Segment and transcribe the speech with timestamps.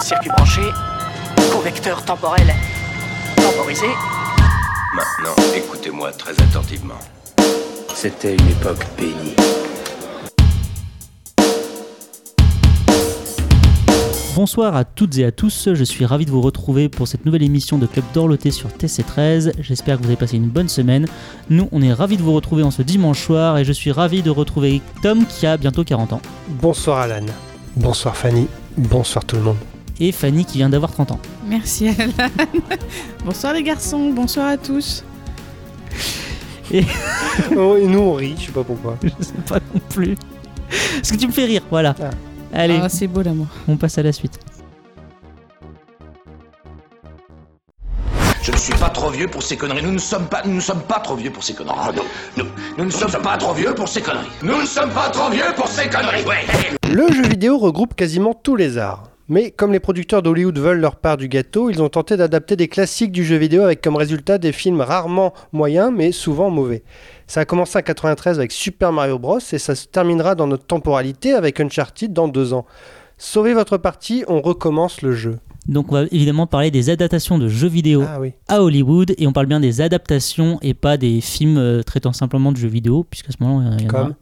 [0.00, 0.62] Circuit branché,
[1.52, 2.46] convecteur temporel
[3.36, 3.86] temporisé.
[4.94, 6.98] Maintenant, écoutez-moi très attentivement.
[7.94, 9.34] C'était une époque bénie.
[14.36, 17.42] Bonsoir à toutes et à tous, je suis ravi de vous retrouver pour cette nouvelle
[17.42, 19.54] émission de Club d'Orloté sur TC13.
[19.60, 21.06] J'espère que vous avez passé une bonne semaine.
[21.50, 24.22] Nous, on est ravis de vous retrouver en ce dimanche soir et je suis ravi
[24.22, 27.26] de retrouver Tom qui a bientôt 40 ans Bonsoir Alan.
[27.76, 28.46] Bonsoir Fanny.
[28.76, 29.56] Bonsoir tout le monde.
[30.00, 31.20] Et Fanny qui vient d'avoir 30 ans.
[31.46, 32.12] Merci Alan.
[33.24, 35.04] bonsoir les garçons, bonsoir à tous.
[37.56, 38.96] oh, et nous on rit, je sais pas pourquoi.
[39.02, 40.16] Je sais pas non plus.
[40.96, 41.94] Parce que tu me fais rire, voilà.
[42.00, 42.10] Ah.
[42.52, 43.46] Allez, Ah, c'est beau l'amour.
[43.68, 44.38] on passe à la suite.
[48.42, 49.82] Je ne suis pas trop vieux pour ces conneries.
[49.82, 51.76] Nous ne sommes pas, nous ne sommes pas trop vieux pour ces conneries.
[51.80, 52.02] Ah, non,
[52.36, 52.44] nous,
[52.78, 54.26] nous ne sommes pas trop vieux pour ces conneries.
[54.42, 56.24] Nous ne sommes pas trop vieux pour ces conneries.
[56.24, 56.44] Ouais.
[56.90, 59.04] Le jeu vidéo regroupe quasiment tous les arts.
[59.28, 62.68] Mais comme les producteurs d'Hollywood veulent leur part du gâteau, ils ont tenté d'adapter des
[62.68, 66.82] classiques du jeu vidéo avec comme résultat des films rarement moyens mais souvent mauvais.
[67.26, 70.66] Ça a commencé en 93 avec Super Mario Bros et ça se terminera dans notre
[70.66, 72.66] temporalité avec Uncharted dans deux ans.
[73.16, 75.38] Sauvez votre partie, on recommence le jeu.
[75.66, 78.32] Donc on va évidemment parler des adaptations de jeux vidéo Ah oui.
[78.48, 82.52] à Hollywood et on parle bien des adaptations et pas des films euh, traitant simplement
[82.52, 84.14] de jeux vidéo puisqu'à ce moment il y en a Comme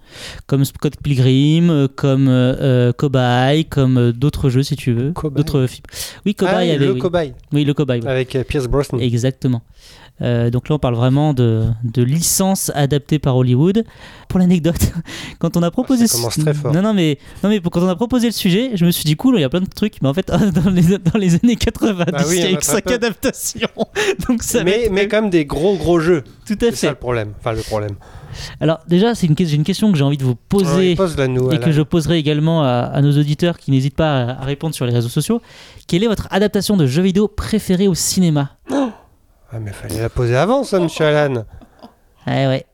[0.47, 5.67] comme Scott Pilgrim, euh, comme euh, euh, Cobaye, comme d'autres jeux si tu veux, d'autres
[5.67, 5.84] films.
[6.25, 6.99] Oui, Ah Cobaye oui, avait le oui.
[7.01, 8.01] cobaye Oui, le Cobaye.
[8.03, 8.09] ouais.
[8.09, 8.99] avec Pierce Brosnan.
[9.01, 9.62] Exactement.
[10.23, 13.84] Euh, donc là, on parle vraiment de, de licences adaptées par Hollywood.
[14.28, 14.92] Pour l'anecdote,
[15.41, 16.73] quand on a proposé Ah, ça commence très fort.
[16.73, 19.15] non non mais non mais quand on a proposé le sujet, je me suis dit
[19.15, 20.28] cool, il y a plein de trucs, mais en fait
[20.65, 23.69] dans les, dans les années 90, Bah oui, il y a eu cinq adaptations.
[24.28, 26.25] donc ça Mais, mais quand même des gros gros jeux.
[26.47, 26.89] tout à C'est ça fait.
[26.91, 27.33] le problème.
[27.41, 27.97] Enfin le problème.
[28.61, 30.97] Alors déjà, c'est une, une question que j'ai envie de vous poser.
[31.28, 31.53] Nous.
[31.53, 34.75] et que je poserai également à, à nos auditeurs qui n'hésitent pas à, à répondre
[34.75, 35.43] sur les réseaux sociaux.
[35.87, 38.53] Quelle est votre adaptation de jeu vidéo préférée au cinéma?
[39.53, 41.44] Ah mais fallait la poser avant ça, monsieur Alan.
[42.27, 42.65] Ah ouais.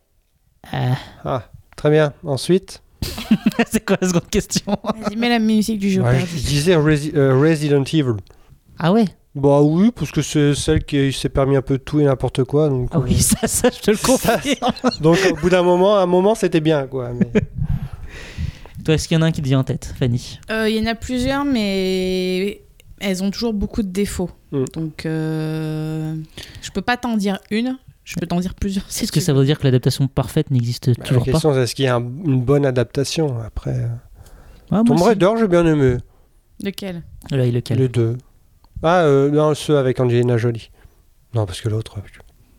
[0.73, 1.43] Ah, Ah,
[1.77, 2.13] très bien.
[2.25, 2.83] Ensuite,
[3.71, 4.77] c'est quoi la seconde question?
[4.85, 6.03] Vas-y, mets la musique du jeu.
[6.03, 8.15] ouais, je disais Resi- euh, Resident Evil.
[8.79, 9.07] Ah ouais?
[9.35, 12.45] Bah oui, parce que c'est celle qui s'est permis un peu de tout et n'importe
[12.45, 12.69] quoi.
[12.69, 14.73] Donc, Ah oui, euh, ça, ça, je te le confirme.
[15.01, 17.11] donc au bout d'un moment, à un moment, c'était bien, quoi.
[17.13, 17.31] Mais...
[18.85, 20.39] Toi, est-ce qu'il y en a un qui te vient en tête, Fanny?
[20.51, 22.63] Euh, Il y en a plusieurs, mais
[23.01, 24.31] elles ont toujours beaucoup de défauts.
[24.53, 24.65] Mm.
[24.75, 26.15] Donc, euh,
[26.63, 27.77] je peux pas t'en dire une.
[28.05, 28.85] Je peux t'en dire plusieurs.
[28.91, 31.61] si Est-ce que ça veut dire que l'adaptation parfaite n'existe Bah, toujours la question, c'est
[31.63, 33.89] est-ce qu'il y a un- une bonne adaptation après euh,
[34.71, 35.97] pas ah, Tomb Raider, j'ai bien aimé.
[36.65, 37.03] Lequel?
[37.31, 37.79] Là, lequel?
[37.79, 38.17] Les deux.
[38.83, 40.71] Ah, euh, non, ceux avec Angelina Jolie.
[41.35, 41.99] Non, parce que l'autre.
[41.99, 42.03] euh,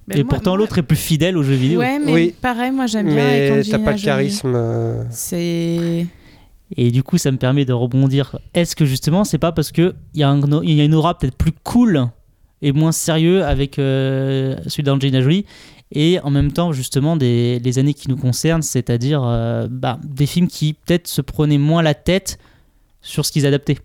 [0.08, 1.80] Ben, Et moi- pourtant, moi- l'autre est plus fidèle aux jeux vidéo.
[1.80, 2.36] Ouais, mais Oui.
[2.42, 4.54] pareil, moi j'aime bien Mais t'as pas de charisme.
[4.56, 6.06] euh, C'est.
[6.78, 8.40] Et du coup, ça me permet de rebondir.
[8.54, 11.36] Est-ce que justement, c'est pas parce que il y, a y a une aura peut-être
[11.36, 12.08] plus cool
[12.62, 15.46] et moins sérieux avec euh, celui d'Angelina Jolie
[15.92, 20.28] et en même temps, justement, des, les années qui nous concernent, c'est-à-dire euh, bah, des
[20.28, 22.38] films qui peut-être se prenaient moins la tête
[23.02, 23.78] sur ce qu'ils adaptaient?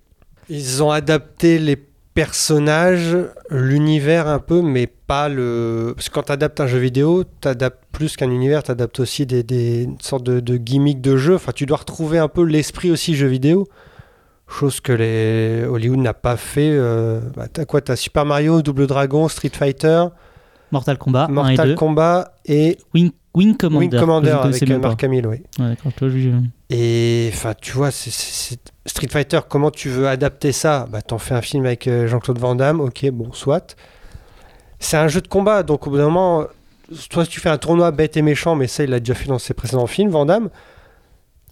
[0.51, 1.79] Ils ont adapté les
[2.15, 3.17] personnages,
[3.51, 5.93] l'univers un peu, mais pas le.
[5.97, 9.01] Parce que quand tu adaptes un jeu vidéo, tu adaptes plus qu'un univers, tu adaptes
[9.01, 11.35] aussi des, des une sorte de, de gimmick de jeu.
[11.35, 13.67] Enfin, tu dois retrouver un peu l'esprit aussi jeu vidéo.
[14.47, 16.71] Chose que les Hollywood n'a pas fait.
[16.73, 20.05] Euh, bah, t'as quoi T'as Super Mario, Double Dragon, Street Fighter,
[20.71, 21.75] Mortal Kombat 1 et Mortal 2.
[21.75, 23.87] Kombat et Wing, Wing Commander.
[23.89, 24.79] Wing Commander avec euh.
[24.79, 25.37] Mark Hamill, oui.
[25.59, 26.29] Ouais, d'accord, toi, je-
[26.77, 30.87] Et enfin, tu vois, Street Fighter, comment tu veux adapter ça?
[30.91, 33.77] Bah, t'en fais un film avec euh, Jean-Claude Van Damme, ok, bon, soit.
[34.81, 36.49] C'est un jeu de combat, donc au bout d'un moment,
[36.91, 39.39] soit tu fais un tournoi bête et méchant, mais ça, il l'a déjà fait dans
[39.39, 40.51] ses précédents films, Van Damme.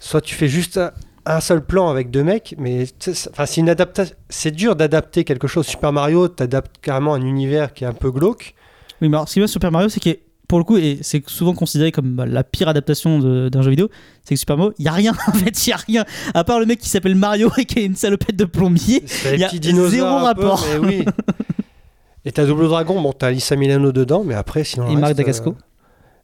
[0.01, 0.81] Soit tu fais juste
[1.25, 2.87] un, seul plan avec deux mecs, mais
[3.31, 4.17] enfin, c'est une adaptation.
[4.29, 5.69] C'est dur d'adapter quelque chose.
[5.69, 8.57] Super Mario, t'adaptes carrément un univers qui est un peu glauque.
[9.01, 10.19] Oui, mais alors, ce qui est Super Mario, c'est que
[10.53, 13.89] pour le coup, et c'est souvent considéré comme bah, la pire adaptation d'un jeu vidéo,
[14.23, 16.05] c'est que Super Mario, il y a rien en fait, il y a rien.
[16.35, 19.03] À part le mec qui s'appelle Mario et qui a une salopette de plombier.
[19.33, 20.67] Il y a zéro peu, rapport.
[20.69, 21.05] mais oui.
[22.27, 24.91] Et t'as Double Dragon, bon, t'as Lisa Milano dedans, mais après, sinon.
[24.91, 25.53] Et Marc Dacasco.
[25.53, 25.63] euh,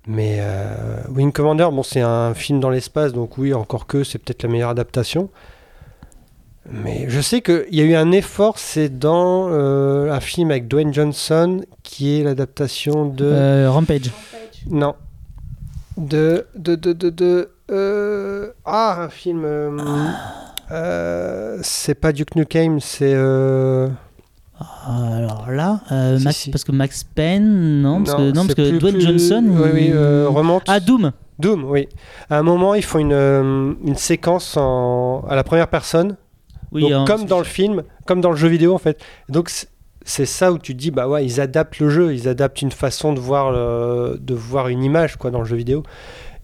[0.06, 0.74] Mais euh,
[1.08, 4.50] Wing Commander, bon, c'est un film dans l'espace, donc oui, encore que c'est peut-être la
[4.50, 5.30] meilleure adaptation.
[6.70, 10.68] Mais je sais qu'il y a eu un effort, c'est dans euh, un film avec
[10.68, 13.24] Dwayne Johnson, qui est l'adaptation de.
[13.24, 14.10] Euh, Rampage.
[14.70, 14.94] Non.
[15.96, 16.46] De.
[16.54, 16.74] De.
[16.74, 16.92] De.
[16.92, 17.10] De.
[17.10, 19.46] de, euh, Ah, un film.
[21.62, 23.14] c'est pas Duke Nukem, c'est.
[23.14, 23.88] euh,
[24.86, 25.80] Alors là,
[26.18, 26.50] Si, Max, si.
[26.50, 29.44] parce que Max Payne, non, parce que, non, parce que plus- Dwayne plus- Johnson.
[29.48, 30.64] Oui, oui, il- remonte.
[30.66, 31.88] Ah, Doom Doom, oui.
[32.30, 36.16] À un moment, ils font une, une séquence en, à la première personne,
[36.72, 39.00] Oui, Donc, hein, comme dans le film, comme dans le jeu vidéo en fait.
[39.28, 39.68] Donc c'est-
[40.26, 43.12] ça où tu te dis bah ouais, ils adaptent le jeu, ils adaptent une façon
[43.12, 45.82] de voir le- de voir une image quoi dans le jeu vidéo.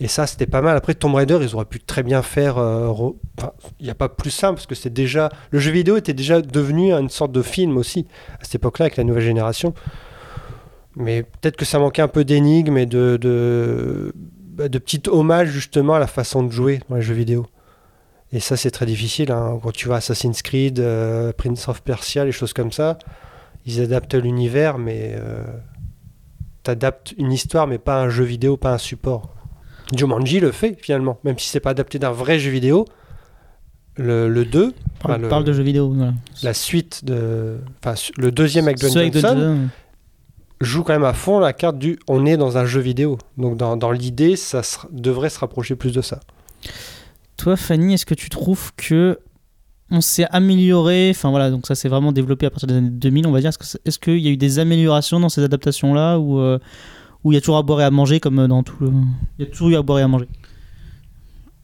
[0.00, 0.76] Et ça c'était pas mal.
[0.76, 3.94] Après Tomb Raider, ils auraient pu très bien faire euh, re- enfin, il n'y a
[3.94, 7.32] pas plus simple parce que c'est déjà le jeu vidéo était déjà devenu une sorte
[7.32, 8.06] de film aussi
[8.40, 9.72] à cette époque-là avec la nouvelle génération.
[10.96, 15.48] Mais peut-être que ça manquait un peu d'énigmes et de de, bah, de petits hommages
[15.48, 17.46] justement à la façon de jouer dans les jeux vidéo.
[18.32, 19.30] Et ça, c'est très difficile.
[19.30, 19.58] hein.
[19.62, 22.98] Quand tu vois Assassin's Creed, euh, Prince of Persia, les choses comme ça,
[23.66, 25.44] ils adaptent l'univers, mais euh,
[26.62, 29.30] t'adaptes une histoire, mais pas un jeu vidéo, pas un support.
[29.94, 32.86] Jumanji le fait finalement, même si c'est pas adapté d'un vrai jeu vidéo.
[33.96, 34.74] Le, le 2,
[35.04, 35.90] On enfin, le- parle de jeux vidéo.
[35.94, 36.14] Voilà.
[36.42, 37.58] la suite de.
[37.84, 39.68] Enfin, le deuxième avec Dwayne Johnson
[40.60, 43.18] joue quand même à fond la carte du on est dans un jeu vidéo.
[43.38, 46.18] Donc dans, dans l'idée, ça se- devrait se rapprocher plus de ça.
[47.44, 49.18] Toi, Fanny, est-ce que tu trouves que
[49.90, 53.26] on s'est amélioré Enfin voilà, donc ça s'est vraiment développé à partir des années 2000,
[53.26, 53.50] on va dire.
[53.84, 56.58] Est-ce qu'il y a eu des améliorations dans ces adaptations-là ou euh,
[57.22, 58.92] où il y a toujours à boire et à manger comme dans tout le...
[59.38, 60.26] Il y a toujours eu à boire et à manger?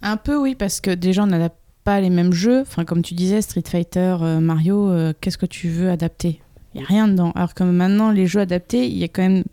[0.02, 2.60] Un peu, oui, parce que déjà, on n'adapte pas les mêmes jeux.
[2.60, 6.42] Enfin, comme tu disais, Street Fighter, euh, Mario, euh, qu'est-ce que tu veux adapter?
[6.74, 7.32] Il n'y a rien dedans.
[7.34, 9.44] Alors que maintenant, les jeux adaptés, il y a quand même.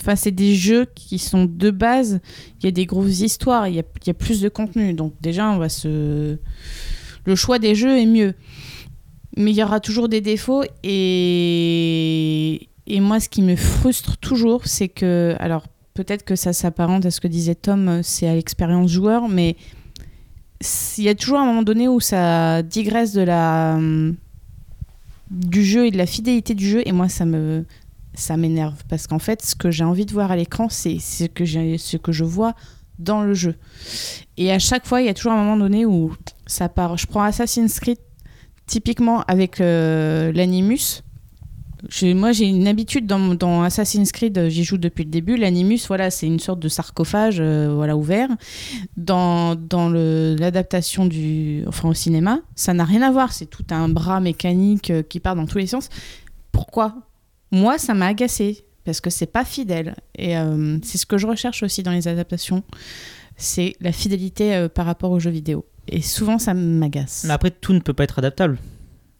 [0.00, 2.20] Enfin, c'est des jeux qui sont de base.
[2.58, 4.94] Il y a des grosses histoires, il y a, plus de contenu.
[4.94, 6.38] Donc, déjà, on va se.
[7.26, 8.34] Le choix des jeux est mieux.
[9.36, 10.64] Mais il y aura toujours des défauts.
[10.82, 15.36] Et, et moi, ce qui me frustre toujours, c'est que.
[15.38, 19.56] Alors, peut-être que ça s'apparente à ce que disait Tom, c'est à l'expérience joueur, mais
[20.98, 24.16] il y a toujours un moment donné où ça digresse de la hum,
[25.30, 27.64] du jeu et de la fidélité du jeu et moi ça me
[28.20, 31.26] ça m'énerve parce qu'en fait ce que j'ai envie de voir à l'écran c'est ce
[31.26, 31.44] que
[32.12, 32.54] je vois
[32.98, 33.54] dans le jeu
[34.36, 36.12] et à chaque fois il y a toujours un moment donné où
[36.46, 37.98] ça part je prends Assassin's Creed
[38.66, 41.02] typiquement avec euh, l'Animus
[42.02, 45.36] moi, j'ai une habitude dans, Assassin's Creed, j'y joue depuis le début.
[45.36, 48.28] L'Animus, voilà, c'est une sorte de sarcophage, euh, voilà, ouvert.
[48.96, 53.32] Dans, dans l'adaptation du, enfin, au cinéma, ça n'a rien à voir.
[53.32, 55.88] C'est tout un bras mécanique euh, qui part dans tous les sens.
[56.52, 56.94] Pourquoi?
[57.52, 59.94] Moi, ça m'a agacé parce que c'est pas fidèle.
[60.16, 62.62] Et euh, c'est ce que je recherche aussi dans les adaptations.
[63.36, 65.64] C'est la fidélité euh, par rapport aux jeux vidéo.
[65.88, 67.24] Et souvent, ça m'agace.
[67.26, 68.58] Mais après, tout ne peut pas être adaptable.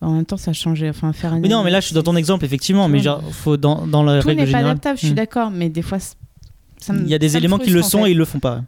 [0.02, 0.88] En même temps, ça a changé.
[0.88, 2.88] Enfin, faire un Mais non, mais là, je suis dans ton exemple, effectivement.
[2.88, 4.70] Mais genre, faut dans, dans la Tout règle n'est pas générale.
[4.72, 5.16] adaptable, je suis Hmm.
[5.16, 6.14] d'accord, mais des fois, c-
[6.78, 8.08] ça me- Il y a des éléments qui le en sont fait.
[8.08, 8.62] et ils le font pas.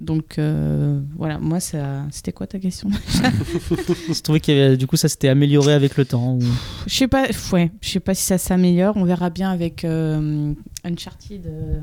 [0.00, 2.04] Donc euh, voilà, moi, ça...
[2.10, 2.88] c'était quoi ta question
[4.10, 6.34] Je trouvais qu'il y avait, du coup, ça s'était amélioré avec le temps.
[6.36, 6.42] ou-
[6.86, 8.96] Je sais pas, ouais, je sais pas si ça s'améliore.
[8.96, 10.52] On verra bien avec euh,
[10.84, 11.46] Uncharted.
[11.46, 11.80] euh,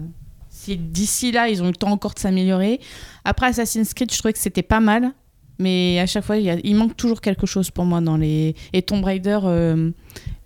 [0.49, 2.79] si d'ici là, ils ont le temps encore de s'améliorer.
[3.23, 5.11] Après Assassin's Creed, je trouvais que c'était pas mal.
[5.59, 8.17] Mais à chaque fois, il, y a- il manque toujours quelque chose pour moi dans
[8.17, 8.55] les.
[8.73, 9.39] Et Tomb Raider,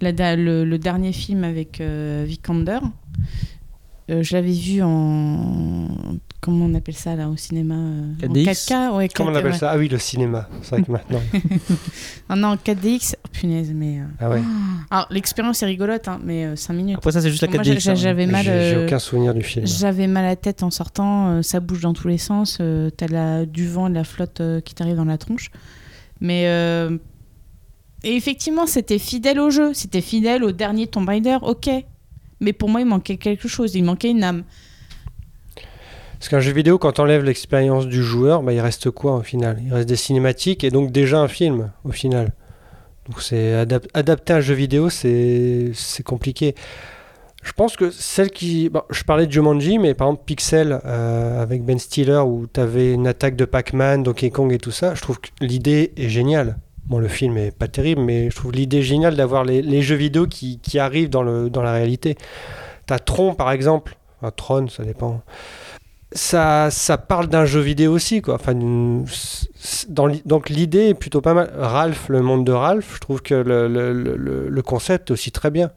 [0.02, 2.80] la da- le, le dernier film avec Vikander,
[4.12, 5.88] euh, je l'avais vu en.
[6.42, 8.44] Comment on appelle ça là au cinéma euh, En 4DX?
[8.68, 9.58] 4K ouais, Comment on 4K, appelle ouais.
[9.58, 9.72] ça?
[9.72, 10.50] Ah oui, le cinéma.
[10.64, 11.22] C'est vrai que maintenant.
[12.30, 14.00] Ah non, 4DX, oh, punaise, mais.
[14.00, 14.42] euh, Ah ouais.
[14.90, 16.98] Alors, l'expérience est rigolote, hein, mais 5 minutes.
[16.98, 17.80] Après, ça, c'est juste la Moi, 4DX.
[17.80, 17.96] j'ai- hein.
[17.96, 18.44] j'avais mal.
[18.44, 19.68] J'ai j'ai euh, aucun souvenir du film.
[19.68, 22.90] J'avais mal à la tête en sortant, euh, ça bouge dans tous les sens, euh,
[22.90, 25.52] t'as la- du vent, de la flotte euh, qui t'arrive dans la tronche.
[26.22, 26.98] Mais euh,
[28.04, 31.70] et effectivement, c'était fidèle au jeu, c'était fidèle au dernier Tomb Raider, ok.
[32.42, 34.44] Mais pour moi, il manquait quelque chose, il manquait une âme.
[36.20, 39.60] Parce qu'un jeu vidéo, quand t'enlèves l'expérience du joueur, bah, il reste quoi au final?
[39.66, 42.34] Il reste des cinématiques et donc déjà un film au final.
[43.10, 45.74] Donc c'est adap- adapter un jeu vidéo, c'est
[46.06, 46.54] compliqué.
[47.44, 48.70] Je pense que celle qui.
[48.92, 53.08] je parlais de Jumanji, mais par exemple Pixel euh, avec Ben Stiller où t'avais une
[53.08, 56.58] attaque de Pac-Man, Donkey Kong et tout ça, je trouve que l'idée est géniale.
[56.92, 60.28] Bon, le film est pas terrible, mais je trouve l'idée géniale d'avoir les, jeux vidéo
[60.28, 62.18] qui, arrivent dans, la réalité.
[62.86, 65.22] T'as Tron par exemple, enfin Tron, ça dépend
[66.12, 68.36] ça, ça parle d'un jeu vidéo aussi, quoi.
[68.36, 71.54] Enfin, donc l'idée est plutôt pas mal.
[71.58, 75.32] Ralph, le monde de Ralph, je trouve que le, le- le- le concept est aussi
[75.32, 75.72] très bien.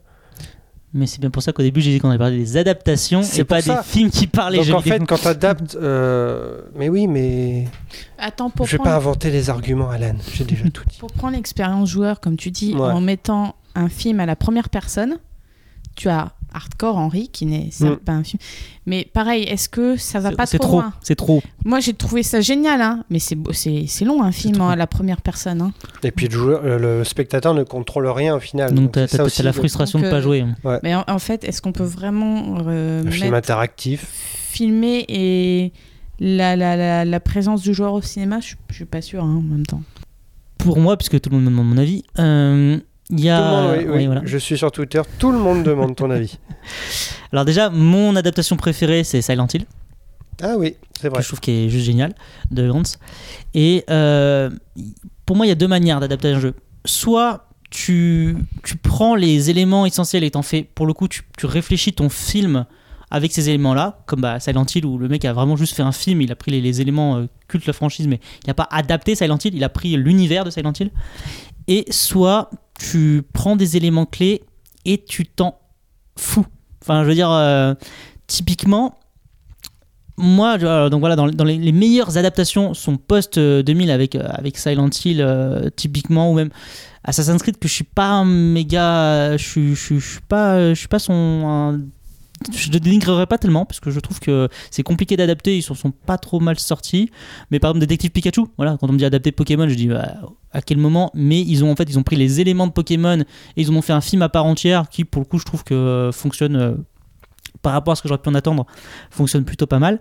[0.97, 3.41] Mais c'est bien pour ça qu'au début, j'ai dit qu'on avait parlé des adaptations C'est
[3.41, 3.77] et pas ça.
[3.77, 4.99] des films qui parlaient donc jeux en vidéo.
[4.99, 5.77] fait, quand tu adaptes...
[6.73, 7.67] mais oui, mais
[8.17, 10.15] Attends, pour je vais pas inventer les arguments, Alan.
[10.33, 10.97] J'ai déjà tout dit.
[10.97, 12.79] pour prendre l'expérience joueur, comme tu dis, Ouais.
[12.81, 15.17] en mettant un film à la première personne,
[15.97, 18.05] tu as Hardcore Henry, qui n'est certes Mm.
[18.05, 18.39] pas un film.
[18.85, 20.93] Mais pareil, est-ce que ça va pas trop trop, loin?
[21.01, 21.41] c'est trop.
[21.65, 24.69] Moi, j'ai trouvé ça génial, hein, mais c'est beau- c'est c'est long un film hein,
[24.69, 25.61] à la première personne.
[25.61, 25.73] hein.
[26.03, 28.73] Et puis le, joueur- euh, le spectateur ne contrôle rien au final.
[28.73, 30.45] Donc c'est la frustration Donc, de pas euh, jouer.
[30.83, 34.05] Mais en, en fait, est-ce qu'on peut vraiment euh, le film interactif.
[34.49, 35.73] filmer et
[36.19, 38.39] la, la, la, la présence du joueur au cinéma?
[38.39, 39.81] Je, suis- je suis pas sûre hein, en même temps.
[40.57, 43.37] pour moi, puisque tout le monde me demande mon avis, euh, il y a.
[43.37, 44.05] Tout le monde, oui, ouais, oui.
[44.05, 44.21] voilà.
[44.25, 46.37] Je suis sur Twitter, tout le monde demande ton avis.
[47.31, 49.65] Alors, déjà, mon adaptation préférée, c'est Silent Hill.
[50.41, 51.21] Ah oui, c'est que vrai.
[51.21, 52.13] je trouve qui est juste génial
[52.51, 52.99] de Gantz.
[53.53, 54.49] Et euh,
[55.25, 56.55] pour moi, il y a deux manières d'adapter un jeu.
[56.83, 61.45] Soit tu, tu prends les éléments essentiels et t'en fais, pour le coup, tu, tu
[61.45, 62.65] réfléchis ton film
[63.11, 65.91] avec ces éléments-là, comme bah, Silent Hill où le mec a vraiment juste fait un
[65.91, 68.53] film, il a pris les, les éléments euh, cultes de la franchise, mais il n'a
[68.53, 70.91] pas adapté Silent Hill, il a pris l'univers de Silent Hill.
[71.67, 74.43] Et soit tu prends des éléments clés
[74.85, 75.57] et tu t'en
[76.17, 76.45] fous.
[76.81, 77.73] Enfin, je veux dire, euh,
[78.27, 78.99] typiquement,
[80.17, 80.57] moi,
[80.89, 85.21] donc voilà, dans, les, meilleures adaptations sont post euh, 2000 avec, euh, avec Silent Hill
[85.21, 86.49] euh, typiquement ou même
[87.03, 90.87] Assassin's Creed que je suis pas un méga, je suis, je suis, pas, je suis
[90.87, 91.81] pas son,
[92.53, 95.75] je ne dénigrerai pas tellement parce que je trouve que c'est compliqué d'adapter, ils sont,
[95.75, 97.11] sont pas trop mal sortis.
[97.51, 100.15] Mais par exemple, Détective Pikachu, voilà, quand on me dit adapter Pokémon, je dis bah,
[100.55, 103.19] à quel moment Mais ils ont en fait, ils ont pris les éléments de Pokémon
[103.19, 103.25] et
[103.61, 105.63] ils en ont fait un film à part entière qui, pour le coup, je trouve
[105.63, 106.55] que euh, fonctionne.
[106.55, 106.73] euh,
[107.61, 108.65] par rapport à ce que j'aurais pu en attendre,
[109.09, 109.99] fonctionne plutôt pas mal.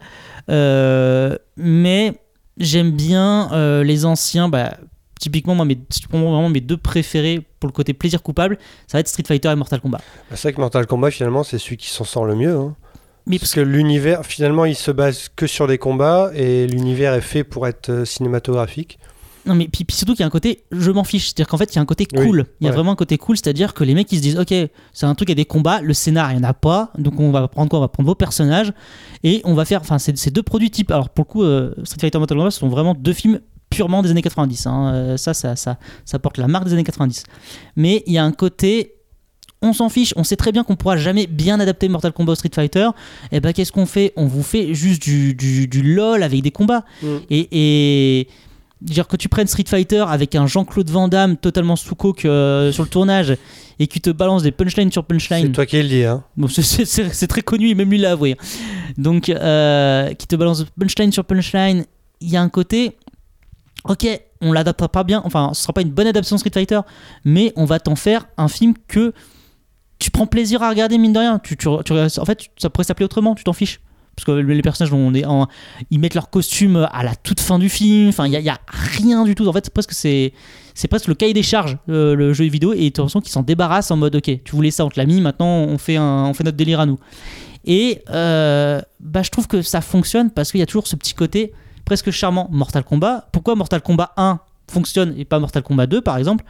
[0.50, 2.12] Euh, mais
[2.58, 4.48] j'aime bien euh, les anciens.
[4.50, 4.76] Bah,
[5.18, 5.78] typiquement, moi, mes,
[6.10, 9.80] vraiment deux préférés pour le côté plaisir coupable, ça va être Street Fighter et Mortal
[9.80, 10.00] Kombat.
[10.30, 12.54] C'est vrai que Mortal Kombat, finalement, c'est celui qui s'en sort le mieux.
[12.54, 12.76] hein.
[13.26, 17.22] Mais Parce que l'univers, finalement, il se base que sur des combats et l'univers est
[17.22, 18.98] fait pour être cinématographique.
[19.46, 21.26] Non, mais puis, puis surtout qu'il y a un côté, je m'en fiche.
[21.26, 22.46] C'est-à-dire qu'en fait, il y a un côté Oui, cool.
[22.60, 22.76] Il y a ouais.
[22.76, 24.54] vraiment un côté cool, c'est-à-dire que les mecs, ils se disent, ok,
[24.92, 26.90] c'est un truc, il y a des combats, le scénar, il n'y en a pas.
[26.98, 27.78] Donc, on va prendre quoi?
[27.78, 28.72] On va prendre vos personnages
[29.22, 29.80] et on va faire.
[29.80, 30.90] Enfin, c'est c'est deux produits types.
[30.90, 34.02] Alors, pour le coup, euh, Street Fighter et Mortal Kombat, sont vraiment deux films purement
[34.02, 34.66] des années 90.
[34.66, 34.92] hein.
[34.94, 37.24] Euh, ça, ça, ça, ça porte la marque des années 90.
[37.76, 38.92] Mais il y a un côté.
[39.62, 42.34] On s'en fiche, on sait très bien qu'on pourra jamais bien adapter Mortal Kombat au
[42.34, 42.88] Street Fighter.
[43.32, 44.12] Et ben qu'est-ce qu'on fait?
[44.14, 46.84] On vous fait juste du, du, du LOL avec des combats.
[47.02, 47.06] Mm.
[47.30, 47.48] Et,
[48.20, 48.28] et
[48.80, 52.70] dire que tu prennes Street Fighter avec un Jean-Claude Van Damme totalement sous coke euh,
[52.72, 53.36] sur le tournage
[53.78, 55.52] et qui te balance des punchlines sur C'est punchlines.
[55.52, 56.04] toi qui le dis.
[56.04, 56.22] Hein.
[56.36, 58.36] Bon, c'est- c'est c'est- c'est très connu, et même lui l'a avoué.
[58.98, 61.84] Donc, euh, qui te balance punchline sur punchline,
[62.20, 62.96] il y a un côté.
[63.86, 64.06] Ok,
[64.40, 66.80] on l'adaptera pas bien, enfin, ce sera pas une bonne adaptation Street Fighter,
[67.24, 69.12] mais on va t'en faire un film que
[69.98, 71.38] tu prends plaisir à regarder, mine de rien.
[71.38, 73.80] Tu, tu- tu- en fait, ça pourrait s'appeler autrement, tu t'en fiches.
[74.16, 74.92] Parce que les personnages,
[75.90, 78.08] ils mettent leur costume à la toute fin du film.
[78.08, 79.46] Enfin, il y, a- rien du tout.
[79.48, 79.70] En fait,
[80.74, 83.90] c'est presque le cahier des charges, euh, le jeu vidéo, et l'impression qu'ils s'en débarrassent
[83.90, 86.34] en mode, ok, tu voulais ça, on te l'a mis, maintenant on fait, un, on
[86.34, 86.98] fait notre délire à nous.
[87.64, 91.14] Et euh, bah, je trouve que ça fonctionne parce qu'il y a toujours ce petit
[91.14, 91.52] côté
[91.84, 92.48] presque charmant.
[92.52, 94.38] Mortal Kombat, pourquoi Mortal Kombat 1
[94.70, 96.44] fonctionne et pas Mortal Kombat 2 par exemple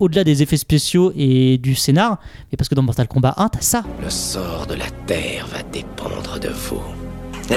[0.00, 2.18] au-delà des effets spéciaux et du scénar,
[2.50, 3.84] mais parce que dans Mortal Kombat 1, t'as ça.
[4.02, 6.82] Le sort de la Terre va dépendre de vous.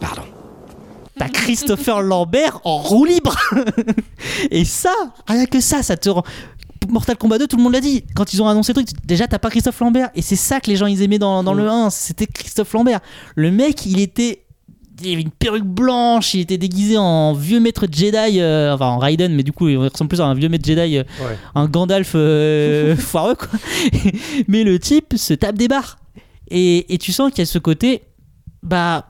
[0.00, 0.22] Pardon.
[1.18, 3.36] T'as Christopher Lambert en roue libre.
[4.50, 4.92] et ça,
[5.26, 6.22] rien que ça, ça te rend.
[6.88, 8.04] Mortal Kombat 2, tout le monde l'a dit.
[8.14, 10.10] Quand ils ont annoncé le truc, déjà t'as pas Christophe Lambert.
[10.14, 11.90] Et c'est ça que les gens ils aimaient dans, dans le 1.
[11.90, 13.00] C'était Christophe Lambert.
[13.34, 14.44] Le mec, il était.
[15.00, 18.98] Il avait une perruque blanche, il était déguisé en vieux maître Jedi, euh, enfin en
[18.98, 21.38] Raiden, mais du coup il ressemble plus à un vieux maître Jedi, euh, Ouais.
[21.54, 23.48] un Gandalf euh, foireux quoi.
[24.48, 25.98] mais le type se tape des barres.
[26.50, 28.02] Et, et tu sens qu'il y a ce côté,
[28.62, 29.06] bah,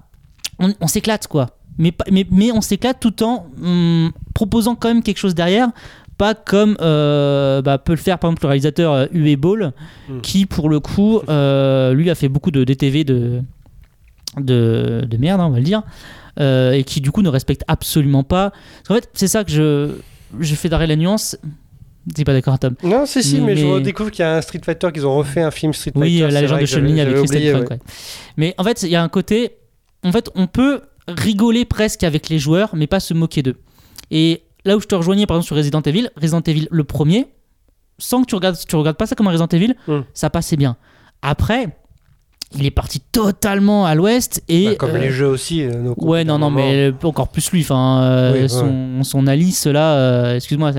[0.58, 1.50] on, on s'éclate quoi.
[1.78, 5.68] Mais, mais, mais on s'éclate tout en hum, proposant quand même quelque chose derrière.
[6.16, 9.72] Pas comme euh, bah, peut le faire par exemple le réalisateur euh, Uwe Ball,
[10.08, 10.20] Mm.
[10.20, 13.40] qui pour le coup, euh, lui a fait beaucoup de DTV de,
[14.38, 15.82] de, de merde, hein, on va le dire,
[16.40, 18.50] euh, et qui du coup ne respecte absolument pas.
[18.50, 19.92] Parce qu'en fait, c'est ça que je,
[20.40, 21.36] je fais d'arrêt la nuance.
[22.14, 24.60] T'es pas d'accord, Tom Non, si, si, mais, je redécouvre qu'il y a un Street
[24.64, 26.22] Fighter, qu'ils ont refait un film Street Oui, Fighter.
[26.22, 27.68] euh, la c'est légende de Chun-Li avec oublié, ouais.
[27.70, 27.78] ouais.
[28.36, 29.52] Mais en fait, il y a un côté.
[30.04, 33.56] En fait, on peut rigoler presque avec les joueurs, mais pas se moquer d'eux.
[34.10, 37.26] Et là où je te rejoignais, par exemple, sur Resident Evil, Resident Evil, le premier,
[37.98, 40.00] sans que tu regardes, tu regardes pas ça comme un Resident Evil, Hmm.
[40.14, 40.76] ça passait bien.
[41.22, 41.77] Après,
[42.56, 44.68] il est parti totalement à l'ouest et.
[44.68, 45.62] Bah, comme euh, les jeux aussi.
[45.62, 47.60] euh, nos Ouais, non, non, mais encore plus lui.
[47.60, 48.48] Enfin, euh, Oui, ouais.
[48.48, 50.72] son, son Alice là, euh, excuse-moi,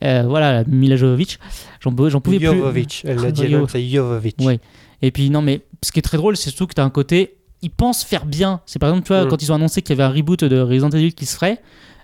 [0.00, 1.38] voilà, Mila Jovovich,
[1.80, 2.46] j'en pouvais plus.
[2.46, 4.34] Jovovich, elle l'a dit, c'est Jovovich.
[4.40, 4.60] Ouais.
[5.02, 6.90] Et puis non, mais ce qui est très drôle, c'est surtout que tu as un
[6.90, 8.60] côté, ils pensent faire bien.
[8.66, 9.28] C'est par exemple, tu vois, Mm.
[9.28, 11.60] quand ils ont annoncé qu'il y avait un reboot de Resident Evil qui se ferait,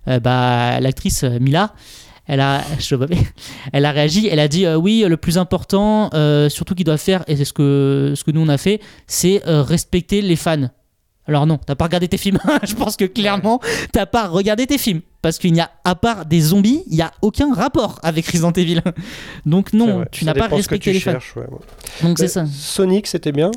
[0.06, 1.72] bah l'actrice Mila.
[2.26, 3.18] Elle a, je bien,
[3.72, 6.98] elle a réagi, elle a dit euh, oui, le plus important, euh, surtout qu'il doit
[6.98, 10.36] faire, et c'est ce que, ce que nous on a fait, c'est euh, respecter les
[10.36, 10.68] fans.
[11.26, 12.38] Alors non, t'as pas regardé tes films.
[12.64, 13.60] je pense que clairement,
[13.92, 15.00] t'as pas regardé tes films.
[15.22, 18.52] Parce qu'il n'y a, à part des zombies, il n'y a aucun rapport avec Resident
[18.52, 18.80] Evil.
[19.46, 21.12] Donc non, tu n'as pas respecté les fans.
[21.12, 21.58] cherches, ouais, ouais.
[22.02, 22.46] Donc c'est Mais ça.
[22.46, 23.50] Sonic, c'était bien.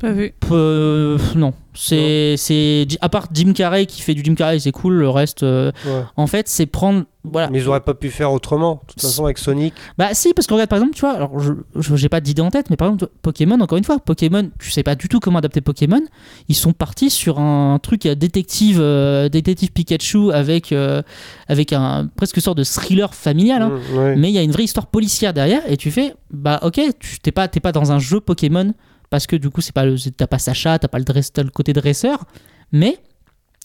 [0.00, 0.34] Pas vu.
[0.50, 4.94] Euh, non, c'est c'est à part Jim Carrey qui fait du Jim Carrey, c'est cool.
[4.94, 6.02] Le reste, euh, Ouais.
[6.16, 7.48] en fait, c'est prendre voilà.
[7.50, 8.74] Mais ils auraient pas pu faire autrement.
[8.86, 11.38] De toute façon, avec Sonic, Bah si, parce que regarde par exemple, tu vois, alors
[11.40, 14.50] je je- j'ai pas d'idée en tête, mais par exemple Pokémon, encore une fois, Pokémon,
[14.60, 16.02] tu sais pas du tout comment adapter Pokémon.
[16.48, 21.00] Ils sont partis sur un truc euh, détective, euh, détective Pikachu avec euh,
[21.48, 23.62] avec un presque sorte de thriller familial.
[23.62, 23.70] hein.
[23.92, 24.16] Mm, ouais.
[24.16, 27.18] mais il y a une vraie histoire policière derrière et tu fais bah ok tu
[27.20, 28.72] t'es pas t'es pas dans un jeu Pokémon
[29.10, 29.84] parce que du coup c'est pas
[30.16, 32.24] t'as pas Sacha t'as pas le le côté dresseur
[32.72, 32.98] mais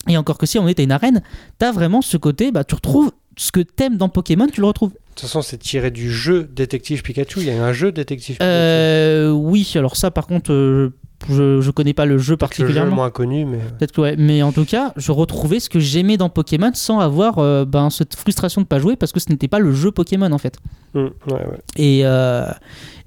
[0.07, 1.21] et encore que si on était une arène
[1.57, 4.91] t'as vraiment ce côté bah tu retrouves ce que t'aimes dans Pokémon tu le retrouves
[4.91, 7.39] De toute façon, c'est tiré du jeu Détective Pikachu.
[7.41, 8.49] Il y a un jeu Détective Pikachu.
[8.51, 10.93] euh, oui alors ça par contre euh,
[11.29, 14.15] je, je connais pas le jeu Le jeu particulièrement moins connu, mais Peut-être que ouais,
[14.17, 17.91] mais en tout cas, je retrouvais ce que j'aimais dans Pokémon sans avoir euh, ben,
[17.91, 20.57] cette frustration de pas jouer parce que ce n'était pas le jeu Pokémon en fait.
[20.95, 21.59] Mm, ouais, ouais.
[21.75, 22.47] Et, euh,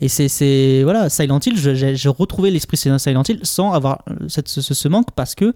[0.00, 4.46] et c'est, c'est- voilà, Silent Hill, j'ai, retrouvé l'esprit de Silent Hill sans avoir cette,
[4.48, 5.52] ce, ce manque parce que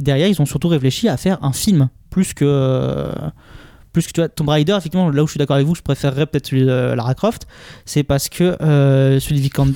[0.00, 3.06] derrière, ils ont surtout réfléchi à faire un film plus que.
[3.90, 5.74] Euh, plus que tu vois, Tomb Raider, effectivement, là où je suis d'accord avec vous,
[5.74, 7.46] je préférerais peut-être celui de Lara Croft,
[7.84, 9.72] c'est parce que euh, celui de Vikander,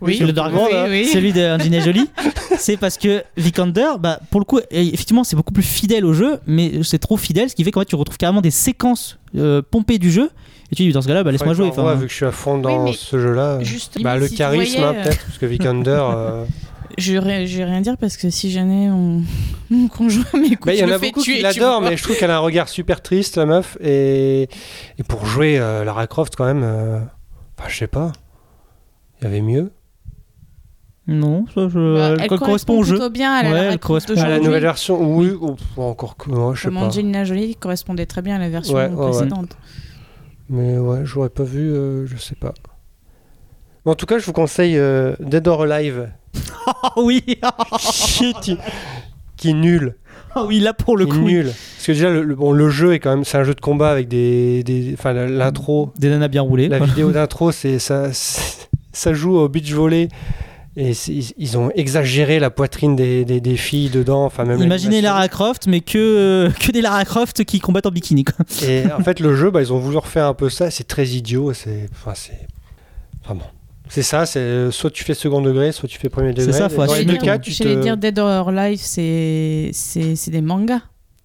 [0.00, 1.06] Oui, celui de Dark oui, World, oui.
[1.06, 2.08] celui de Angelina Jolie,
[2.58, 6.38] c'est parce que Vikander, bah, pour le coup, effectivement, c'est beaucoup plus fidèle au jeu,
[6.46, 9.62] mais c'est trop fidèle, ce qui fait qu'en fait, tu retrouves carrément des séquences euh,
[9.68, 10.30] pompées du jeu,
[10.70, 11.68] et tu dis, dans ce cas-là, bah, laisse-moi jouer.
[11.68, 13.58] Enfin, vu que je suis à fond dans ce jeu-là.
[13.62, 16.02] Juste, Bah, le si charisme, voyais, hein, euh, peut-être, parce que Vikander.
[16.98, 19.22] Je vais je rien dire parce que si jamais on,
[19.70, 21.96] mon conjoint m'écoute, bah, Il y je en a fais beaucoup tuer, qui l'adorent, mais
[21.96, 23.76] je trouve qu'elle a un regard super triste, la meuf.
[23.80, 24.42] Et,
[24.98, 26.98] et pour jouer euh, Lara Croft, quand même, euh,
[27.58, 28.12] enfin, je sais pas.
[29.20, 29.70] Il y avait mieux.
[31.08, 31.94] Non, ça, je...
[32.16, 33.08] Bah, elle, correspond au jeu.
[33.08, 36.30] bien à la, Ouais, elle correspond à À la nouvelle version, oui, ou- encore que.
[36.30, 36.84] ouais, je sais Comme pas.
[36.86, 39.10] Angelina Jolie correspondait très bien à la version Ouais, ouais, ouais.
[39.10, 39.56] précédente.
[40.48, 42.54] Mais ouais, j'aurais pas vu, euh, je sais pas.
[43.84, 46.08] Mais en tout cas, je vous conseille euh, Dead or Alive,
[46.82, 47.22] Ah oui
[48.40, 48.56] qui,
[49.36, 49.96] qui est nul.
[50.34, 51.18] Ah oui, là pour le coup.
[51.18, 51.46] nul.
[51.46, 53.60] Parce que déjà, le, le- bon, le jeu est quand même, c'est un jeu de
[53.60, 56.68] combat avec des, des enfin, l'intro, Des nanas bien roulées.
[56.68, 56.86] la quoi.
[56.86, 58.10] vidéo d'intro, c'est ça,
[58.92, 60.08] ça joue au beach volley.
[60.74, 60.92] Et
[61.36, 64.24] ils, ont exagéré la poitrine des, des, des filles dedans.
[64.24, 65.02] Enfin, même Imaginez.
[65.02, 68.24] Lara Croft, mais que, euh, que des Lara Croft qui combattent en bikini.
[68.24, 68.42] Quoi.
[68.66, 70.70] Et en fait, le jeu, bah, ils ont voulu refaire un peu ça.
[70.70, 71.52] C'est très idiot.
[71.52, 72.46] C'est, enfin, c'est,
[73.22, 73.44] enfin bon.
[73.92, 74.24] C'est ça.
[74.26, 76.52] C'est euh, soit tu fais second degré, soit tu fais premier degré.
[76.52, 77.80] ça, faut dans les assumer deux cas, tu J'allais te...
[77.82, 80.80] dire Dead or Alive, c'est c'est c'est des mangas.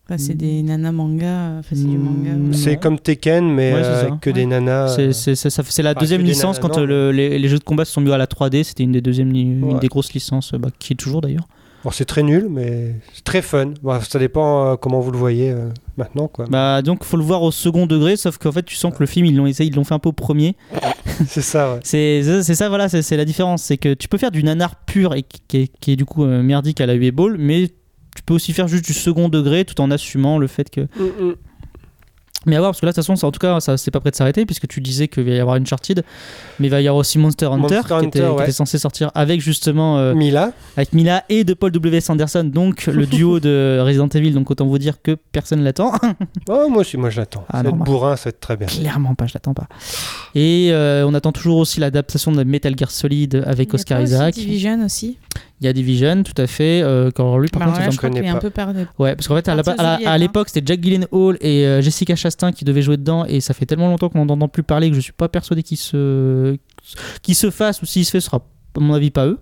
[0.10, 0.38] Enfin, c'est Mm.
[0.38, 1.60] des nanas mangas.
[1.60, 2.32] Enfin, c'est du manga.
[2.32, 2.54] Mm.
[2.54, 4.34] C'est comme Tekken, mais Ouais, c'est euh, que Ouais.
[4.34, 4.96] des nanas.
[4.96, 7.58] C'est euh, c'est- c'est- c'est la Enfin, deuxième licence nanas, quand le- les, les jeux
[7.60, 8.64] de combat se sont mis à la 3D.
[8.64, 11.48] C'était une des, deuxièmes, une des grosses licences, bah, qui est toujours d'ailleurs.
[11.88, 13.72] Bon, c'est très nul, mais c'est très fun.
[13.82, 16.46] Bon, ça dépend euh, comment vous le voyez euh, maintenant, quoi.
[16.50, 19.06] Bah, donc faut le voir au second degré, sauf qu'en fait tu sens que le
[19.06, 20.58] film ils l'ont essayé, ils l'ont fait un peu au premier.
[21.28, 21.76] c'est ça.
[21.76, 21.80] Ouais.
[21.84, 23.64] C'est c'est ça, voilà, c'est c'est la différence.
[23.64, 26.04] C'est que tu peux faire du nanar pur et qui, qui est, qui est du
[26.04, 29.64] coup euh, merdique à la U-Ball, mais tu peux aussi faire juste du second degré
[29.64, 30.82] tout en assumant le fait que.
[30.82, 31.36] Mm, mm.
[32.48, 33.92] Mais à voir, parce que là, de toute façon, ça- en tout cas, ça c'est
[33.92, 36.04] pas prêt de s'arrêter, puisque tu disais qu'il va y avoir Uncharted,
[36.60, 39.42] mais il va y avoir aussi Monster Hunter, Monster qui, était, qui censé sortir avec
[39.42, 42.02] justement euh, Mila, avec Mila et de Paul W.
[42.02, 45.92] Sanderson, donc le duo de Resident Evil, donc autant vous dire que personne l'attend.
[46.50, 47.46] oh, moi aussi, moi je l'attends.
[47.52, 48.68] Ah, bourrin, ça va être très bien.
[48.68, 49.68] Clairement pas, je l'attends pas.
[50.36, 53.76] Et euh, on attend toujours aussi l'adaptation de Metal Gear Solid avec Il y a
[53.76, 54.34] Oscar pas aussi Isaac.
[54.36, 55.18] Division aussi?
[55.60, 56.82] Il y a Division, tout à fait.
[56.84, 58.86] Euh, quand lui, par Bah, contre, il je crois qu'il est un peu perdu.
[59.00, 60.18] Ouais, parce qu'en fait, à hein.
[60.18, 63.66] l'époque, c'était Jack Gyllenhaal et euh, Jessica Chastain qui devaient jouer dedans, et ça fait
[63.66, 66.58] tellement longtemps qu'on n'en entend plus parler que je suis pas persuadé qu'ils se,
[67.24, 69.40] qu'ils se fassent, ou s'il se fait, ce sera, à mon avis, pas eux.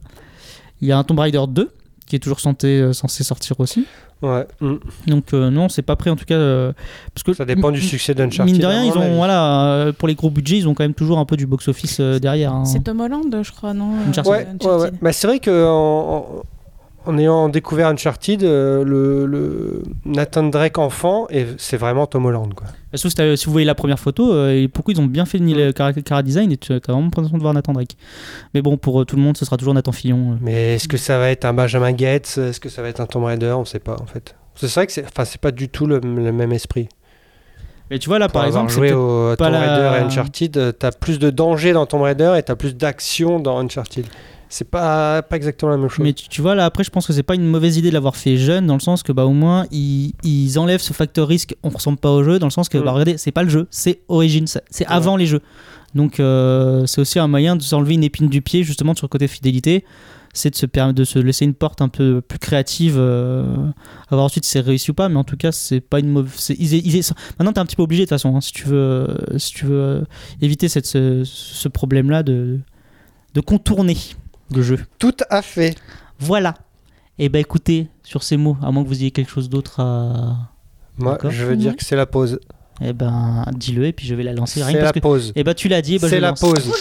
[0.81, 1.69] Il y a un Tomb Raider 2
[2.05, 3.85] qui est toujours censé, euh, censé sortir aussi.
[4.21, 4.45] Ouais.
[4.61, 4.75] mm.
[5.07, 6.35] Donc, euh, non, c'est pas prêt en tout cas.
[6.35, 6.71] euh,
[7.13, 8.53] parce que Ça dépend du succès d'Uncharted.
[8.53, 10.93] Mine de rien, ils ont, voilà, euh, pour les gros budgets, ils ont quand même
[10.93, 12.53] toujours un peu du box-office euh, derrière.
[12.53, 12.65] hein.
[12.65, 14.31] C'est Tom Holland, je crois, non Uncharted.
[14.31, 14.91] Ouais, ouais, Uncharted.
[14.93, 14.97] ouais.
[15.01, 16.43] Bah, c'est vrai que en,
[17.05, 22.53] en- ayant découvert Uncharted, euh, le, le Nathan Drake enfant, et c'est vraiment Tom Holland.
[22.53, 22.67] Quoi.
[22.93, 26.23] Si vous voyez la première photo, euh, et pourquoi ils ont bien fait le cara,
[26.23, 27.95] design et tu as vraiment l'impression de voir Nathan Drake.
[28.53, 30.37] Mais bon, pour euh, tout le monde, ce sera toujours Nathan Fillon.
[30.41, 33.05] Mais est-ce que ça va être un Benjamin Gates Est-ce que ça va être un
[33.05, 34.35] Tomb Raider On ne sait pas en fait.
[34.55, 35.05] C'est vrai que c'est,
[35.41, 36.87] pas du tout le, le même esprit.
[37.91, 40.91] Mais tu vois là, Pour par exemple, joué au Tomb la- Raider et Uncharted, t'as
[40.91, 44.05] plus de danger dans Tomb Raider et t'as plus d'action dans Uncharted.
[44.49, 46.03] C'est pas, pas exactement la même chose.
[46.03, 47.93] Mais tu, tu vois là après je pense que c'est pas une mauvaise idée de
[47.93, 51.27] l'avoir fait jeune dans le sens que bah au moins ils, ils enlèvent ce facteur
[51.27, 52.83] risque on ressemble pas au jeu dans le sens que Mm.
[52.83, 55.41] bah regardez c'est pas le jeu c'est Origins c'est- avant les jeux
[55.95, 59.09] donc euh, c'est aussi un moyen de s'enlever une épine du pied justement sur le
[59.09, 59.83] côté fidélité
[60.33, 63.45] c'est de se de se laisser une porte un peu plus créative euh,
[64.09, 66.09] à voir ensuite si c'est réussi ou pas mais en tout cas c'est pas une
[66.09, 69.07] mauvaise maintenant t'es un petit peu obligé de toute façon hein, si tu veux euh,
[69.39, 70.01] si tu veux euh,
[70.41, 72.59] éviter cette, ce, ce problème là de
[73.33, 73.97] de contourner
[74.53, 75.75] le jeu Tout à fait.
[76.19, 76.53] Voilà.
[77.17, 80.49] Et bah écoutez, sur ces mots, à moins que vous ayez quelque chose d'autre à.
[80.97, 82.39] Moi, je veux dire que c'est la pause.
[82.81, 84.61] Eh ben, dis-le et puis je vais la lancer.
[84.61, 84.99] Rien C'est la que.
[84.99, 85.31] pause.
[85.35, 86.41] Eh ben, tu l'as dit, eh ben, C'est la lance.
[86.41, 86.71] pause.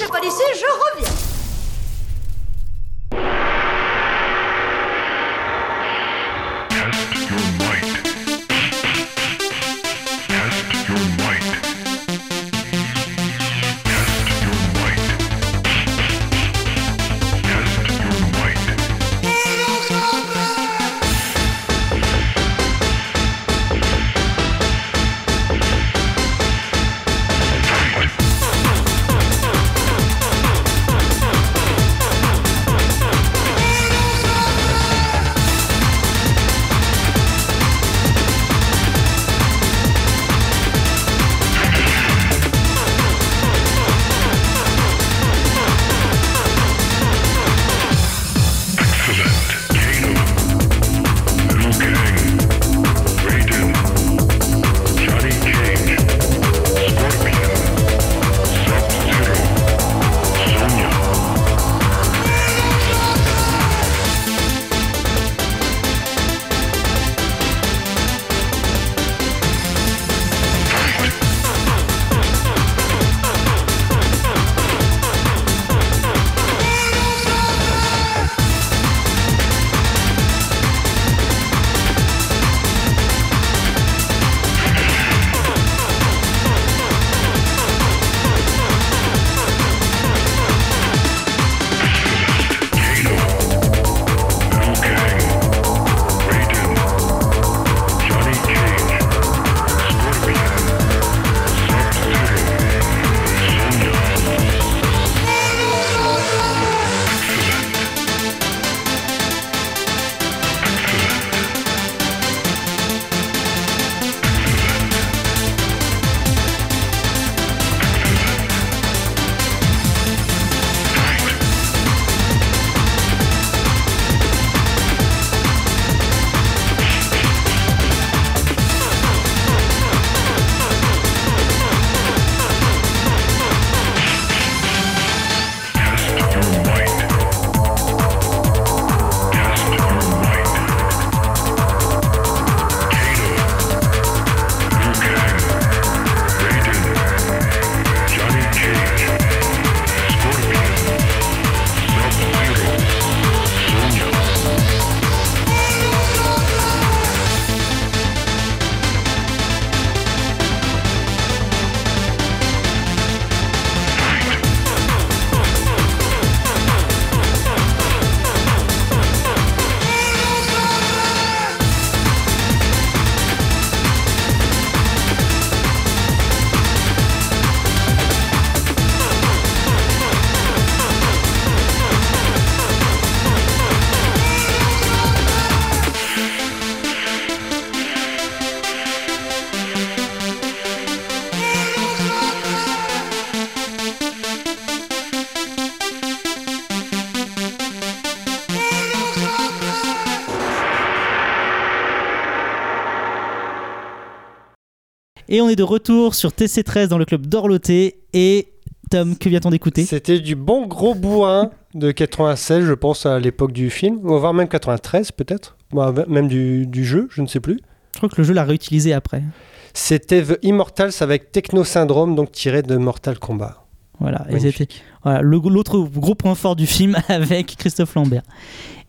[205.35, 208.05] Et on est de retour sur TC13 dans le club d'Orloté.
[208.13, 208.53] Et
[208.89, 209.85] Tom, que vient-on d'écouter?
[209.85, 214.33] C'était du bon gros bourrin de 96, je pense, à l'époque du film, ou voire
[214.33, 217.59] même 93 peut-être, Ou même du, du jeu, je ne sais plus.
[217.95, 219.25] Je crois que le jeu l'a réutilisé après.
[219.73, 223.65] C'était The Immortals avec Techno Syndrome, donc tiré de Mortal Kombat.
[223.99, 224.69] Voilà, c'était
[225.03, 228.23] voilà, l'autre gros point fort du film avec Christophe Lambert.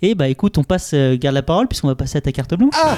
[0.03, 2.53] Et bah écoute, on passe, euh, garde la parole puisqu'on va passer à ta carte
[2.53, 2.75] blanche.
[2.75, 2.95] Ah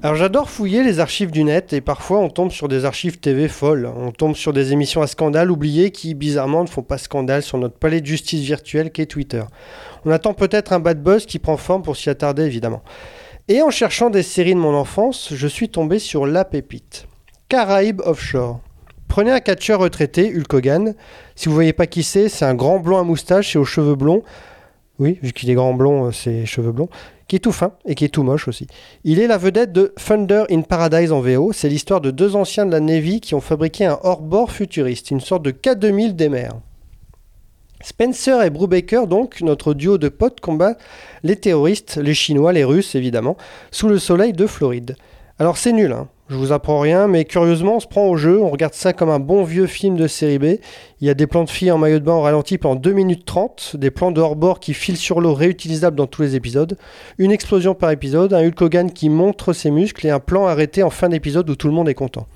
[0.00, 3.48] Alors j'adore fouiller les archives du net et parfois on tombe sur des archives TV
[3.48, 3.90] folles.
[3.96, 7.58] On tombe sur des émissions à scandale oubliées qui bizarrement ne font pas scandale sur
[7.58, 9.42] notre palais de justice virtuel qu'est Twitter.
[10.04, 12.82] On attend peut-être un bad buzz qui prend forme pour s'y attarder évidemment.
[13.48, 17.08] Et en cherchant des séries de mon enfance, je suis tombé sur La Pépite.
[17.48, 18.60] Caraïbes Offshore.
[19.08, 20.94] Prenez un catcheur retraité, Hulk Hogan.
[21.34, 23.96] Si vous voyez pas qui c'est, c'est un grand blond à moustache et aux cheveux
[23.96, 24.22] blonds.
[24.98, 26.88] Oui, vu qu'il est grand blond, euh, c'est cheveux blonds.
[27.28, 28.66] Qui est tout fin et qui est tout moche aussi.
[29.04, 31.52] Il est la vedette de Thunder in Paradise en VO.
[31.52, 35.20] C'est l'histoire de deux anciens de la Navy qui ont fabriqué un hors-bord futuriste, une
[35.20, 36.54] sorte de K2000 des mers.
[37.82, 40.80] Spencer et Brubaker, donc, notre duo de potes, combattent
[41.22, 43.36] les terroristes, les Chinois, les Russes évidemment,
[43.70, 44.96] sous le soleil de Floride.
[45.38, 46.08] Alors c'est nul, hein.
[46.28, 49.08] Je vous apprends rien, mais curieusement, on se prend au jeu, on regarde ça comme
[49.08, 50.44] un bon vieux film de série B.
[51.00, 52.92] Il y a des plans de filles en maillot de bain en ralenti pendant 2
[52.92, 56.76] minutes 30, des plans de hors-bord qui filent sur l'eau réutilisables dans tous les épisodes,
[57.16, 60.82] une explosion par épisode, un Hulk Hogan qui montre ses muscles et un plan arrêté
[60.82, 62.26] en fin d'épisode où tout le monde est content.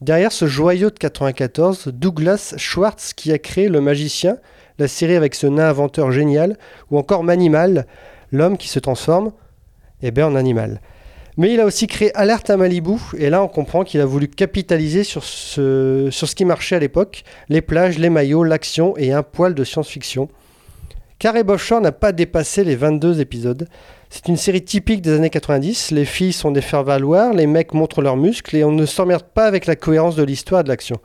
[0.00, 4.36] Derrière ce joyau de 94, Douglas Schwartz qui a créé Le Magicien,
[4.78, 6.56] la série avec ce nain inventeur génial,
[6.92, 7.88] ou encore Manimal,
[8.30, 9.32] l'homme qui se transforme
[10.02, 10.80] eh ben, en animal.
[11.38, 14.26] Mais il a aussi créé Alerte à Malibu, et là on comprend qu'il a voulu
[14.26, 19.12] capitaliser sur ce, sur ce qui marchait à l'époque, les plages, les maillots, l'action et
[19.12, 20.28] un poil de science-fiction.
[21.20, 23.68] Carré Offshore n'a pas dépassé les 22 épisodes.
[24.10, 28.02] C'est une série typique des années 90, les filles sont des faire-valoir, les mecs montrent
[28.02, 30.96] leurs muscles et on ne s'emmerde pas avec la cohérence de l'histoire et de l'action.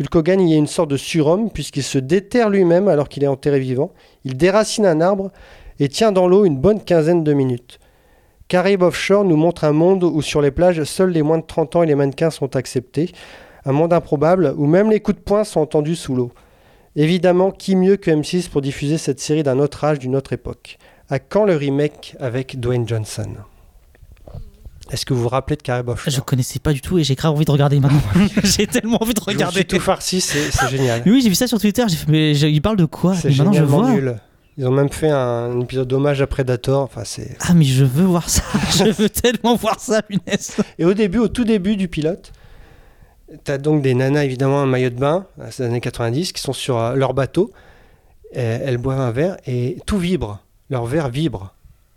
[0.00, 3.28] Hulk Hogan y est une sorte de surhomme puisqu'il se déterre lui-même alors qu'il est
[3.28, 3.90] enterré vivant,
[4.24, 5.32] il déracine un arbre
[5.80, 7.80] et tient dans l'eau une bonne quinzaine de minutes.
[8.48, 11.76] Caraïbes Offshore nous montre un monde où sur les plages, seuls les moins de 30
[11.76, 13.10] ans et les mannequins sont acceptés.
[13.64, 16.32] Un monde improbable où même les coups de poing sont entendus sous l'eau.
[16.96, 20.78] Évidemment, qui mieux que M6 pour diffuser cette série d'un autre âge, d'une autre époque?
[21.08, 23.26] À quand le remake avec Dwayne Johnson?
[24.90, 26.12] Est-ce que vous vous rappelez de Caraïbes Offshore?
[26.12, 28.00] Je connaissais pas du tout et j'ai grave envie de regarder maintenant.
[28.44, 29.56] j'ai tellement envie de Je regarder.
[29.56, 31.02] suis tout farci, c'est génial.
[31.06, 31.82] Oui, j'ai vu ça sur Twitter.
[31.88, 33.14] J'ai fait, mais je- il parle de quoi?
[33.16, 33.90] C'est Maintenant, je vois.
[33.90, 34.16] nul.
[34.56, 36.82] Ils ont même fait un, épisode d'hommage à Predator.
[36.82, 37.36] Enfin, c'est...
[37.40, 38.42] Ah, mais je veux voir ça.
[38.70, 40.56] je veux tellement voir ça, punaise.
[40.78, 42.30] Et au début, au tout début du pilote,
[43.42, 46.52] t'as donc des nanas évidemment en maillot de bain, à ces années 90, qui sont
[46.52, 47.50] sur euh, leur bateau.
[48.36, 50.40] Euh, elles boivent un verre et tout vibre.
[50.70, 51.54] Leur verre vibre.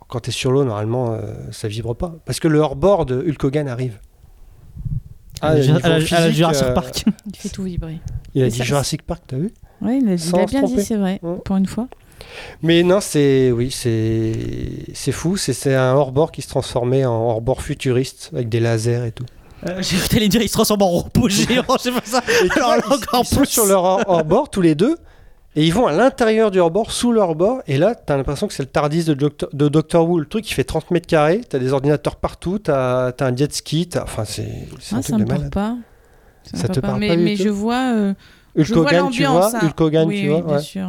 [0.07, 2.15] Quand t'es sur l'eau, normalement, euh, ça vibre pas.
[2.25, 3.99] Parce que le hors-bord de Hulk Hogan arrive.
[5.41, 7.05] à, la, niveau à la- à la physique, Jurassic euh, Park.
[7.27, 7.99] Il fait tout vibrer.
[8.33, 9.51] Il a Et dit ça- Jurassic Park, t'as vu?
[9.81, 10.75] Ouais, il a, il bien tromper.
[10.77, 11.37] dit, c'est vrai, Ouais.
[11.45, 11.87] pour une fois.
[12.63, 14.33] Mais non, c'est oui, c'est
[14.93, 15.37] c'est fou.
[15.37, 19.25] C'est c'est un hors-bord qui se transformait en hors-bord futuriste avec des lasers et tout.
[19.67, 21.63] Euh, t'allais dire il se transforme en robot géant.
[21.79, 22.21] c'est pas ça.
[22.55, 23.45] Alors là, encore ils sont plus.
[23.47, 24.95] sur leur hors- hors-bord tous les deux
[25.55, 27.61] et ils vont à l'intérieur du hors-bord, sous leur bord.
[27.65, 30.19] Et là, t'as l'impression que c'est le Tardis de, Doctor- de Doctor Who.
[30.19, 31.41] Le truc, il fait 30 mètres carrés.
[31.49, 32.59] T'as des ordinateurs partout.
[32.59, 33.89] T'as as un jet ski.
[33.99, 35.53] Enfin, c'est un Ah, ça truc me de parle malade.
[35.53, 35.75] pas.
[36.53, 38.13] Ça me te parle mais, pas du mais tout je vois, euh,
[38.55, 39.63] Hulk je vois Hogan, tu vois l'ambiance.
[39.63, 40.61] Hulk Hogan, oui, tu oui, vois bien ouais.
[40.61, 40.87] sûr.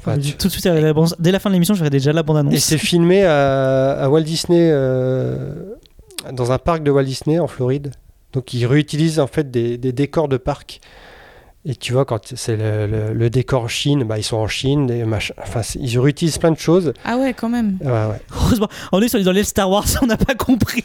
[0.00, 1.90] Enfin, tu- Tout de suite, à la bande- dès la fin de l'émission, je verrai
[1.90, 2.56] déjà la Et bande-annonce.
[2.58, 5.54] c'est filmé à, à Walt Disney, euh,
[6.32, 7.92] dans un parc de Walt Disney en Floride.
[8.32, 10.80] Donc ils réutilisent en fait des, des décors de parc.
[11.64, 14.86] Et tu vois, quand c'est le, le- le décor Chine, bah, ils sont en Chine,
[14.86, 15.34] des machins.
[15.42, 16.94] Enfin, ils réutilisent plein de choses.
[17.04, 17.76] Ah ouais, quand même.
[17.82, 18.20] Ouais, ouais.
[18.32, 20.84] Heureusement, on est sur- dans les Star Wars, on n'a pas compris.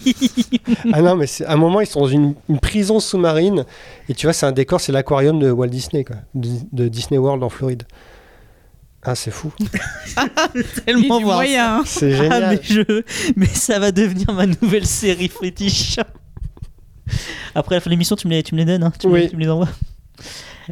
[0.91, 3.65] Ah non, mais c'est- à un moment, ils sont dans une, une prison sous-marine.
[4.09, 7.17] Et tu vois, c'est un décor, c'est l'aquarium de Walt Disney, quoi, de, de Disney
[7.19, 7.83] World en Floride.
[9.05, 9.51] Ah, c'est fou.
[10.85, 11.77] Tellement voir moyen.
[11.79, 11.83] hein.
[11.85, 12.49] C'est Ah, génial.
[12.49, 13.01] mais, je...
[13.35, 15.97] mais ça va devenir ma nouvelle série fétiche.
[17.53, 19.15] Après la fin de l'émission, tu me les, tu me les donnes, hein, tu, me
[19.17, 19.29] les, Oui.
[19.29, 19.67] tu me les envoies.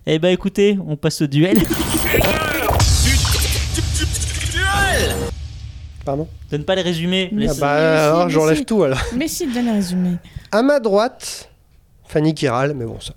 [0.06, 1.58] Eh ben écoutez, on passe au duel.
[6.06, 6.28] Pardon?
[6.50, 7.30] Donne pas les résumés.
[7.32, 8.66] Mais Ah si, bah, mais alors, j'enlève si.
[8.66, 9.00] tout alors.
[9.16, 10.16] Mais si, donne le résumé.
[10.52, 11.50] À ma droite,
[12.08, 13.14] Fanny qui râle, mais bon, ça.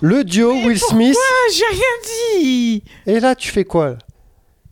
[0.00, 1.16] Le duo Will Smith.
[1.18, 3.98] Ah, j'ai rien dit Et là, tu fais quoi là?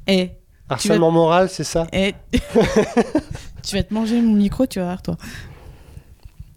[0.07, 0.31] Eh,
[0.69, 2.15] Harcèlement moral, c'est ça eh.
[3.63, 5.17] tu vas te manger mon micro, tu vas voir, toi.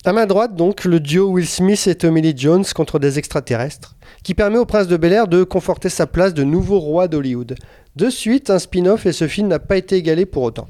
[0.06, 3.96] À ma droite, donc, le duo Will Smith et Tommy Lee Jones contre des extraterrestres,
[4.24, 7.56] qui permet au prince de Bel Air de conforter sa place de nouveau roi d'Hollywood.
[7.96, 10.68] De suite, un spin-off et ce film n'a pas été égalé pour autant.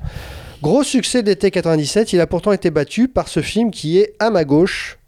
[0.61, 4.29] Gros succès d'été 97, il a pourtant été battu par ce film qui est à
[4.29, 4.99] ma gauche,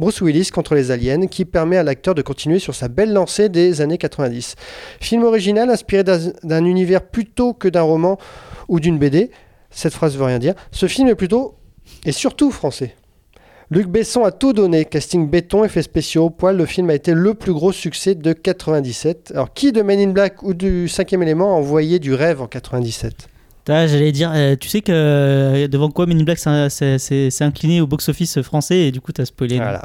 [0.00, 3.50] Bruce Willis contre les aliens, qui permet à l'acteur de continuer sur sa belle lancée
[3.50, 4.54] des années 90.
[4.98, 8.16] Film original inspiré d'un univers plutôt que d'un roman
[8.68, 9.30] ou d'une BD.
[9.68, 10.54] Cette phrase veut rien dire.
[10.72, 11.56] Ce film est plutôt
[12.06, 12.96] et surtout français.
[13.70, 17.12] Luc Besson a tout donné, casting béton, effets spéciaux, au poil, le film a été
[17.12, 19.32] le plus gros succès de 97.
[19.34, 22.46] Alors qui de Men in Black ou du cinquième élément a envoyé du rêve en
[22.46, 23.28] 97
[23.70, 27.80] Putain, J'allais dire, euh, tu sais que euh, devant quoi Men in Black s'est- incliné
[27.80, 29.56] au box-office français et du coup t'as spoilé.
[29.58, 29.82] Voilà.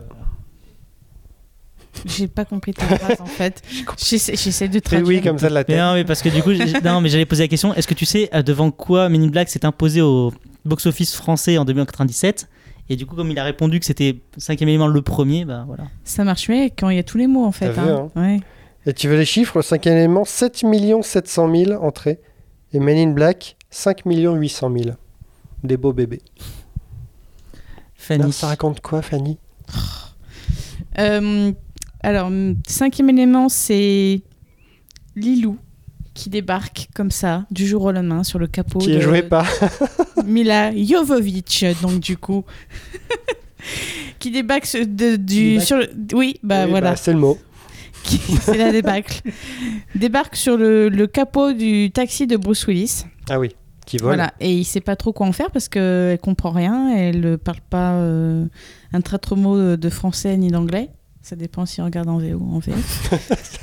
[2.06, 3.62] J'ai pas compris ta phrase, en fait.
[3.98, 5.08] J'essaie de traduire.
[5.08, 5.78] oui comme ça de la Mais tête.
[5.78, 6.52] non, mais parce que du coup,
[6.84, 9.28] non, mais j'allais poser la question est-ce que tu sais euh, devant quoi Men in
[9.28, 10.34] Black s'est imposé au
[10.66, 12.50] box-office français en 1997
[12.90, 15.86] Et du coup, comme il a répondu que c'était cinquième élément le premier, bah voilà.
[16.04, 17.72] Ça marche mieux quand il y a tous les mots, en fait.
[17.78, 18.10] Hein.
[18.16, 18.40] Ouais.
[18.86, 19.58] Et tu veux les chiffres?
[19.58, 20.64] Le cinquième élément, 7
[21.02, 22.20] 700 000 entrées.
[22.74, 24.96] Et Men in Black, 5 800 000.
[25.64, 26.22] Des beaux bébés.
[27.96, 28.22] Fanny.
[28.22, 29.38] Alors, ça raconte quoi, Fanny?
[30.98, 31.52] Euh,
[32.02, 34.22] alors, hum, cinquième élément, c'est
[35.18, 35.58] Lilou
[36.14, 39.22] qui débarque comme ça, du jour au lendemain, sur le capot Qui de est joué
[39.24, 39.46] par
[40.26, 41.66] Mila Jovovich.
[41.82, 42.46] Donc, du coup,
[44.20, 45.68] qui débarque sur- de- du, Débarque.
[45.68, 46.92] sur le- Oui, bah Oui, voilà.
[46.92, 47.38] bah, c'est le mot.
[48.42, 49.22] c'est la débâcle.
[49.96, 53.04] Débarque sur le, le capot du taxi de Bruce Willis.
[53.30, 53.50] Ah oui,
[53.86, 54.16] qui vole.
[54.16, 57.36] Voilà, et il sait pas trop quoi en faire parce qu'elle comprend rien, elle ne
[57.36, 58.46] parle pas euh,
[58.94, 60.90] un traître mot de français ni d'anglais.
[61.22, 63.12] Ça dépend si on regarde en VO ou en VF.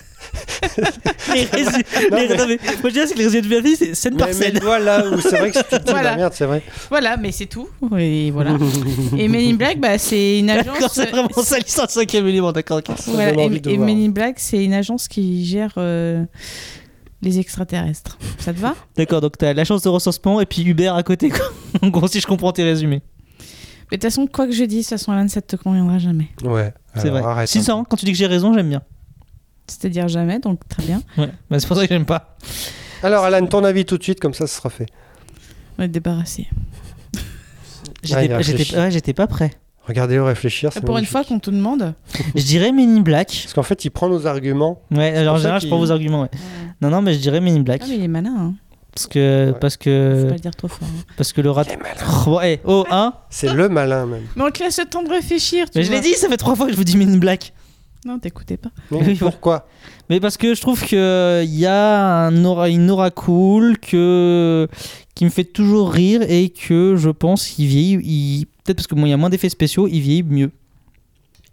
[1.35, 3.55] Les résumés- Non, les- mais- non, mais moi je dirais c'est que les résumés de
[3.55, 4.55] ma vie, c'est scène Mais par scène.
[4.55, 6.11] le doigt là où c'est vrai que si tu te dis, Voilà.
[6.13, 6.63] bah merde, c'est vrai.
[6.91, 7.69] voilà, mais c'est tout.
[7.99, 8.57] Et voilà.
[9.19, 10.67] et Men in Black, bah, c'est une agence.
[10.75, 12.81] D'accord, c'est vraiment ça l'histoire de cinquième élément, d'accord.
[13.09, 13.79] Voilà, et, et.
[13.79, 16.25] Men in Black, c'est une agence qui gère euh,
[17.23, 18.19] les extraterrestres.
[18.39, 18.75] Ça te va?
[18.97, 21.31] D'accord, donc t'as l'agence de recensement et puis Uber à côté.
[21.31, 21.41] quoi.
[21.83, 23.01] En gros, si je comprends tes résumés.
[23.91, 25.99] Mais de toute façon, quoi que je dise, de toute façon, Alan, ça te conviendra
[25.99, 26.29] jamais.
[26.45, 26.75] Ouais.
[26.97, 27.23] C'est vrai.
[27.23, 27.49] Arrête.
[27.49, 27.63] Si, hein.
[27.63, 28.83] ça, quand tu dis que j'ai raison, j'aime bien.
[29.67, 31.03] C'est-à-dire jamais, donc très bien.
[31.17, 32.37] Ouais, bah, c'est pour ça que j'aime pas.
[33.03, 34.87] Alors, Alan, ton avis tout de suite, comme ça, ce sera fait.
[35.79, 36.49] On débarrassé.
[38.03, 38.77] J'étais j'étais réfléchit.
[38.77, 39.53] ouais, j'étais pas prêt.
[39.87, 40.71] Regardez-le réfléchir.
[40.73, 41.95] c'est Pour une fois qu'on te demande.
[42.35, 43.29] Je dirais Men in Black.
[43.43, 44.81] Parce qu'en fait, il prend nos arguments.
[44.91, 46.23] Ouais, alors en général, je prends vos arguments.
[46.23, 46.31] Ouais.
[46.81, 47.81] Non, non, mais je dirais Men in Black.
[47.85, 48.55] Ah, mais il est malin, hein.
[48.95, 49.59] Parce que, Ouais.
[49.59, 50.87] parce Faut que, pas le dire trop fort.
[50.87, 51.03] hein.
[51.17, 51.65] parce que le rat.
[51.67, 52.25] Il est malin.
[52.27, 54.23] Oh, ouais, oh, hein C'est le malin, même.
[54.37, 55.69] Mais on te laisse le temps de réfléchir.
[55.71, 57.17] Tu Mais je l'ai dit, ça fait trois fois que je vous dis Men in
[57.19, 57.53] Black.
[58.05, 58.71] Non, t'écoutais pas.
[59.19, 59.69] Pourquoi?
[60.11, 64.67] Mais parce que je trouve que il y a un aura, une aura cool que
[65.15, 68.01] qui me fait toujours rire et que je pense qu'il vieillit.
[68.03, 70.51] il- Peut-être parce que bon, il y a moins d'effets spéciaux, il vieillit mieux.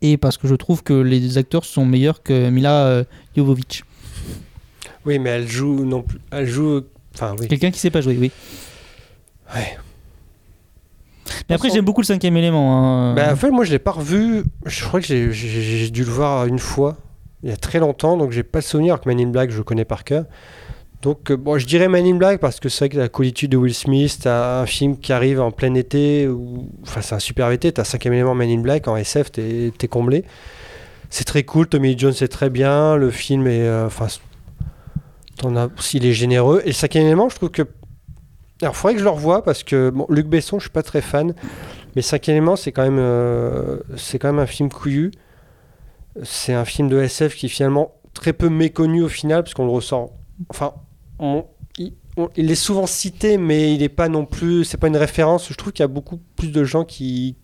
[0.01, 3.03] Et parce que je trouve que les acteurs sont meilleurs que Mila euh,
[3.35, 3.83] Jovovich.
[5.05, 6.19] Oui, mais elle joue non plus.
[6.31, 6.81] Elle joue.
[7.15, 7.47] Enfin, oui.
[7.47, 8.31] Quelqu'un qui sait pas jouer, oui.
[9.53, 9.77] Ouais.
[11.49, 12.77] Mais après, j'aime beaucoup le cinquième élément.
[12.77, 13.13] hein.
[13.15, 14.43] Bah, en fait, moi, je l'ai pas revu.
[14.65, 16.97] Je crois que j'ai- dû le voir une fois,
[17.43, 19.57] il y a très longtemps, donc j'ai pas le souvenir que Man in Black, je
[19.57, 20.25] le connais par cœur.
[21.01, 23.51] Donc, euh, bon, je dirais Man in Black parce que c'est vrai que la coolitude
[23.51, 26.29] de Will Smith, t'as un film qui arrive en plein été,
[26.83, 29.88] enfin, c'est un super été, t'as cinquième élément Man in Black, en SF, t'es es
[29.88, 30.25] comblé.
[31.09, 33.62] C'est très cool, Tommy Jones c'est très bien, le film est.
[33.62, 34.07] euh, Enfin,
[35.79, 36.62] s'il est généreux.
[36.65, 37.63] Et le cinquième élément, je trouve que.
[38.61, 41.01] Alors, faudrait que je le revoie parce que bon, Luc Besson, je suis pas très
[41.01, 41.33] fan.
[41.95, 45.11] Mais cinquième élément, c'est quand même, euh, c'est quand même un film couillu.
[46.23, 49.65] C'est un film de SF qui est finalement très peu méconnu au final, parce qu'on
[49.65, 50.11] le ressort.
[50.49, 50.73] Enfin,
[51.19, 51.45] on-
[52.35, 54.65] il, est souvent cité, mais il n'est pas non plus.
[54.65, 55.47] C'est pas une référence.
[55.49, 57.37] Je trouve qu'il y a beaucoup plus de gens qui,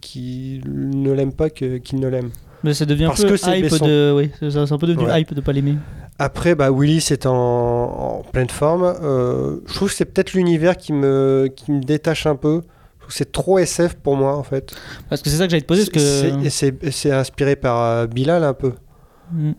[0.66, 2.32] ne l'aiment pas que, qui ne l'aiment.
[2.66, 3.86] Mais ça devient parce un peu que c'est hype Besson.
[3.86, 4.14] de.
[4.16, 5.22] Oui, c'est un peu devenu Ouais.
[5.22, 5.76] hype de pas l'aimer.
[6.20, 8.84] Après, bah, Willis est en, en pleine forme.
[9.02, 12.62] Euh, je trouve que c'est peut-être l'univers qui me, qui me détache un peu.
[12.62, 14.74] Je trouve que c'est trop SF pour moi, en fait.
[15.10, 15.86] Parce que c'est ça que j'allais te poser.
[15.92, 16.00] Que...
[16.50, 18.74] C'est- c'est inspiré par euh, Bilal un peu,
[19.32, 19.52] Mm,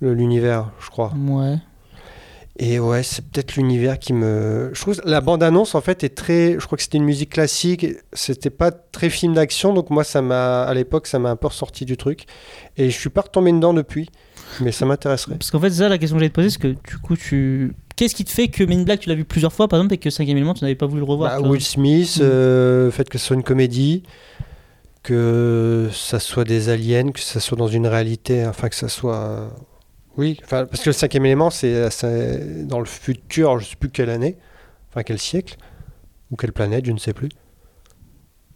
[0.00, 1.12] l'univers, je crois.
[1.28, 1.56] Ouais.
[2.60, 4.70] Et ouais, c'est peut-être l'univers qui me.
[4.74, 6.54] Je trouve la bande-annonce, en fait, est très.
[6.58, 7.86] Je crois que c'était une musique classique.
[8.12, 10.64] C'était pas très film d'action, donc moi, ça m'a.
[10.64, 12.24] À l'époque, ça m'a un peu ressorti du truc.
[12.76, 14.10] Et je suis pas retombé dedans depuis,
[14.60, 15.36] mais ça m'intéresserait.
[15.36, 17.74] Parce qu'en fait, ça la question que j'allais te poser, c'est que du coup, tu.
[17.94, 19.94] Qu'est-ce qui te fait que Men in Black, tu l'as vu plusieurs fois, par exemple,
[19.94, 22.22] et que cinquième élément, tu n'avais pas voulu le revoir Bah, Will Smith, Mm.
[22.22, 24.02] euh, le fait que ce soit une comédie,
[25.02, 29.48] que ça soit des aliens, que ça soit dans une réalité, enfin que ça soit.
[30.18, 33.90] Euh, Oui, parce que le cinquième élément, c'est c'est dans le futur, je sais plus
[33.90, 34.36] quelle année,
[34.90, 35.56] enfin quel siècle,
[36.30, 37.28] ou quelle planète, je ne sais plus.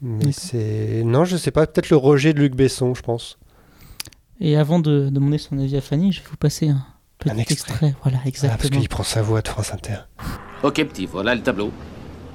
[0.01, 1.03] Mais c'est.
[1.05, 3.39] Non, je sais pas, peut-être le rejet de Luc Besson, je pense.
[4.41, 6.85] Et avant de demander son avis à Fanny, je vais vous passer un
[7.19, 7.55] petit Un extrait.
[7.73, 7.95] extrait.
[8.03, 8.81] Voilà, Ah, parce exactement.
[8.81, 9.99] qu'il prend sa voix de France Inter.
[10.65, 11.71] Ok, petit, voilà le tableau.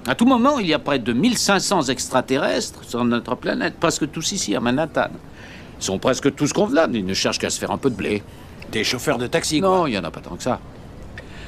[0.08, 4.32] À tout moment, il y a près de 1500 extraterrestres sur notre planète, presque tous
[4.32, 5.10] ici à Manhattan.
[5.80, 8.24] Ils sont presque tous convenables, ils ne cherchent qu'à se faire un peu de blé.
[8.72, 10.60] Des chauffeurs de taxi, Non, il n'y en a pas tant que ça.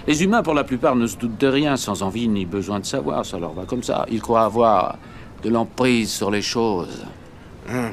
[0.07, 2.85] Les humains, pour la plupart, ne se doutent de rien, sans envie ni besoin de
[2.85, 4.05] savoir, ça leur va comme ça.
[4.09, 4.97] Ils croient avoir
[5.43, 7.05] de l'emprise sur les choses.
[7.69, 7.89] Euh,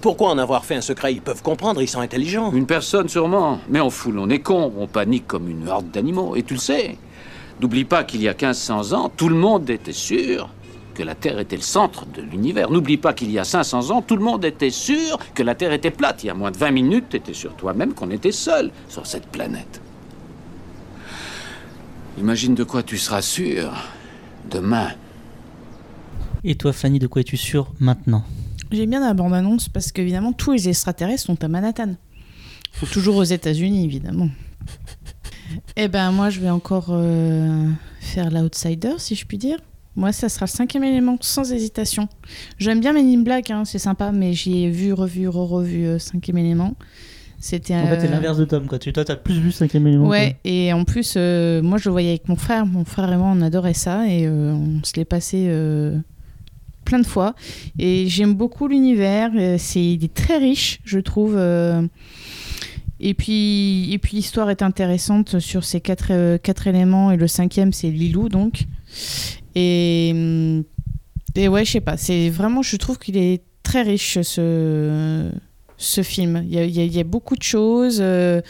[0.00, 1.14] Pourquoi en avoir fait un secret?
[1.14, 2.52] Ils peuvent comprendre, ils sont intelligents.
[2.52, 6.36] Une personne sûrement, mais on foule, on est con, on panique comme une horde d'animaux,
[6.36, 6.98] et tu le sais.
[7.60, 10.48] N'oublie pas qu'il y a 1500 ans, tout le monde était sûr
[10.94, 12.70] que la Terre était le centre de l'univers.
[12.70, 15.72] N'oublie pas qu'il y a 500 ans, tout le monde était sûr que la Terre
[15.72, 16.24] était plate.
[16.24, 19.06] Il y a moins de 20 minutes, tu étais sûr toi-même qu'on était seul sur
[19.06, 19.80] cette planète.
[22.18, 23.72] Imagine de quoi tu seras sûr
[24.50, 24.90] demain.
[26.44, 28.24] Et toi, Fanny, de quoi es-tu sûre maintenant?
[28.72, 31.94] J'aime bien la bande-annonce parce qu'évidemment, tous les extraterrestres sont à Manhattan.
[32.92, 34.28] Toujours aux États-Unis, évidemment.
[35.76, 37.68] Eh ben, moi, je vais encore euh,
[38.00, 39.58] faire l'outsider, si je puis dire.
[39.96, 42.08] Moi, ça sera le cinquième élément, sans hésitation.
[42.58, 45.98] J'aime bien Men in Black, hein, c'est sympa, mais j'y ai vu, revu, re-revu euh,
[45.98, 46.74] cinquième élément.
[47.42, 48.78] C'était En fait, c'est euh, l'inverse de Tom, quoi.
[48.78, 50.06] Tu, toi, t'as plus vu cinquième élément.
[50.06, 52.66] Ouais, et en plus, euh, moi je le voyais avec mon frère.
[52.66, 55.98] Mon frère et moi, on adorait ça et euh, on se l'est passé euh,
[56.84, 57.34] plein de fois.
[57.78, 59.30] Et j'aime beaucoup l'univers.
[59.34, 61.34] euh, C'est, il est très riche, je trouve.
[61.36, 61.82] euh,
[63.02, 67.10] et puis, et puis l'histoire est intéressante sur ces quatre, euh, quatre éléments.
[67.10, 68.66] Et le cinquième, c'est Lilou, donc.
[69.54, 70.64] Et, hum,
[71.34, 71.96] et ouais, je sais pas.
[71.96, 75.30] C'est vraiment, je trouve qu'il est très riche, ce,
[75.76, 76.42] ce film.
[76.46, 77.98] Il y a, il y a- il y a beaucoup de choses.
[78.00, 78.40] euh,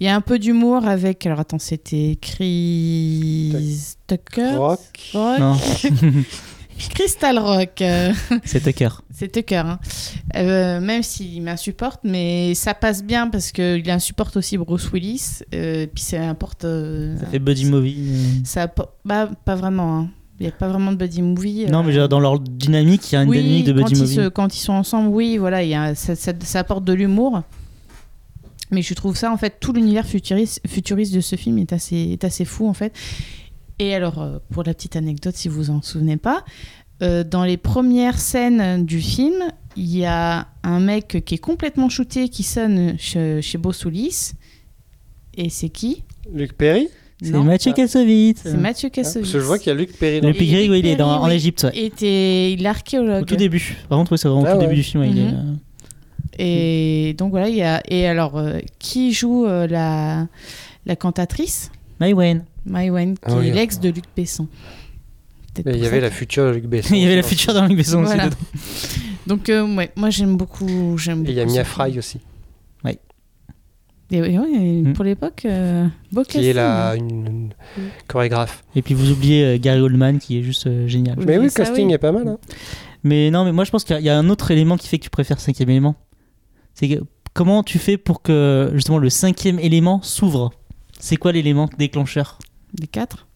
[0.00, 1.26] il y a un peu d'humour avec.
[1.26, 3.52] Alors attends, c'était Chris
[4.06, 4.56] Tucker?
[4.56, 4.80] Rock?
[5.14, 5.38] Rock?
[5.40, 5.56] Non,
[6.94, 7.80] Crystal Rock.
[7.82, 8.12] euh,
[8.44, 8.88] c'est Tucker.
[9.12, 9.56] c'est Tucker.
[9.66, 9.78] hein.
[10.36, 15.40] Euh, même s'il m'insupporte, mais ça passe bien parce qu'il insupporte aussi Bruce Willis.
[15.54, 16.64] euh, puis ça importe.
[16.64, 18.42] euh, Ça fait Buddy Movie.
[18.44, 18.72] ça
[19.04, 19.98] bah, pas vraiment.
[20.00, 20.08] hein.
[20.42, 21.66] Il n'y a pas vraiment de buddy movie.
[21.66, 23.94] Non, euh, mais dans leur dynamique, il y a une oui, dynamique de quand Buddy
[23.94, 24.14] ils, Movie.
[24.16, 26.92] se- quand ils sont ensemble, oui, voilà, il y a, ça, ça- ça apporte de
[26.92, 27.42] l'humour.
[28.72, 31.96] Mais je trouve ça, en fait, tout l'univers futuriste, futuriste de ce film est assez,
[32.10, 32.92] est assez fou, en fait.
[33.78, 36.44] Et alors, euh, pour la petite anecdote, si vous en souvenez pas,
[37.04, 39.44] euh, dans les premières scènes du film,
[39.76, 44.32] il y a un mec qui est complètement shooté qui sonne chez, chez Willis.
[45.36, 46.02] Et c'est qui?
[46.34, 46.88] Luc Perry?
[47.22, 48.40] C'est Mathieu Kassovitz.
[48.42, 49.32] C'est Mathieu Ah, Parce Kassovitz.
[49.32, 50.20] que je vois qu'il y a Luc Perry.
[50.20, 51.30] Le dans- Pigrig, oui, il est dans- Perry, en.
[51.30, 51.90] Égypte, ouais.
[51.96, 53.22] T'es- il est archéologue.
[53.22, 53.76] Au tout début.
[53.88, 54.64] Par contre, oui, c'est vraiment au Ah tout ouais.
[54.66, 55.02] début du film.
[55.02, 55.34] ouais, il est, Mhm.
[55.34, 55.54] euh,
[56.38, 60.26] Et donc voilà, il y a et alors euh, qui joue euh, la
[60.86, 61.70] la cantatrice?
[62.00, 62.44] Maïwen.
[62.66, 63.48] Maïwen, qui Ah oui.
[63.48, 64.48] est l'ex de Luc Besson.
[65.66, 66.94] Il y avait la future Luc Besson.
[66.94, 68.24] il y avait la future dans Luc Besson aussi Voilà.
[68.26, 68.36] dedans.
[69.26, 71.24] Donc euh, ouais, moi j'aime beaucoup, j'aime.
[71.26, 72.18] Et il y a Mia Fry aussi,
[74.12, 74.92] Et ouais, ouais, Mm.
[74.92, 77.50] pour l'époque, euh, beau qui est la une, une
[78.08, 78.62] chorégraphe.
[78.76, 81.16] Et puis vous oubliez euh, Gary Oldman qui est juste euh, génial.
[81.18, 81.92] Mais oui, le casting oui.
[81.94, 82.28] est pas mal.
[82.28, 82.38] Hein.
[83.04, 84.76] Mais non, mais moi je pense qu'il y a- il y, a un autre élément
[84.76, 85.94] qui fait que tu préfères cinquième élément.
[86.74, 87.02] C'est que
[87.34, 90.52] comment tu fais pour que justement le cinquième élément s'ouvre?
[91.00, 92.38] C'est quoi l'élément déclencheur?
[92.74, 93.26] Des quatre.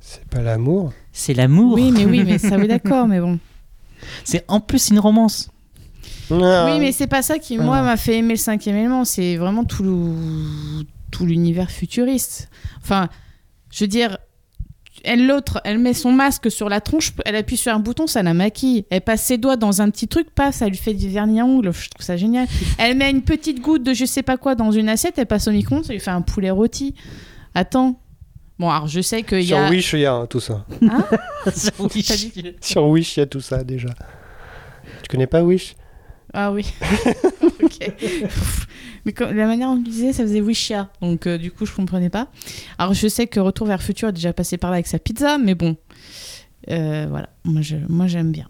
[0.00, 0.92] C'est pas l'amour.
[1.12, 1.74] C'est l'amour.
[1.74, 3.38] Oui, mais oui, mais ça oui d'accord, mais bon.
[4.24, 5.50] C'est en plus une romance.
[6.30, 6.66] Ah.
[6.70, 7.82] Oui, mais c'est pas ça qui moi Ah.
[7.82, 9.04] m'a fait aimer le cinquième élément.
[9.04, 9.84] C'est vraiment tout
[11.20, 12.48] l'univers futuriste.
[12.82, 13.08] Enfin,
[13.72, 14.18] je veux dire,
[15.04, 18.22] elle l'autre, elle met son masque sur la tronche, elle appuie sur un bouton, ça
[18.22, 18.84] la maquille.
[18.90, 21.44] Elle passe ses doigts dans un petit truc, paf, ça lui fait du vernis à
[21.44, 21.72] ongles.
[21.72, 22.46] Je trouve ça génial.
[22.78, 25.46] Elle met une petite goutte de je sais pas quoi dans une assiette, elle passe
[25.48, 26.94] au micro-ondes, ça lui fait un poulet rôti.
[27.54, 28.00] Attends.
[28.58, 29.70] Bon, alors je sais qu'il y Sur a.
[29.70, 30.66] Wish, il y a hein, tout ça.
[31.90, 33.88] Dit- Sur Wish, il y a tout ça déjà.
[35.02, 35.76] Tu connais pas Wish?
[36.40, 36.64] Ah oui.
[37.42, 37.92] ok.
[39.04, 40.88] Mais comme- la manière dont on disait, ça faisait Wisha.
[41.02, 42.28] Donc euh, du coup, je comprenais pas.
[42.78, 44.98] Alors je sais que Retour vers le futur est déjà passé par là avec sa
[44.98, 45.76] pizza, mais bon.
[46.70, 48.46] Euh, voilà, moi je- moi, j'aime bien.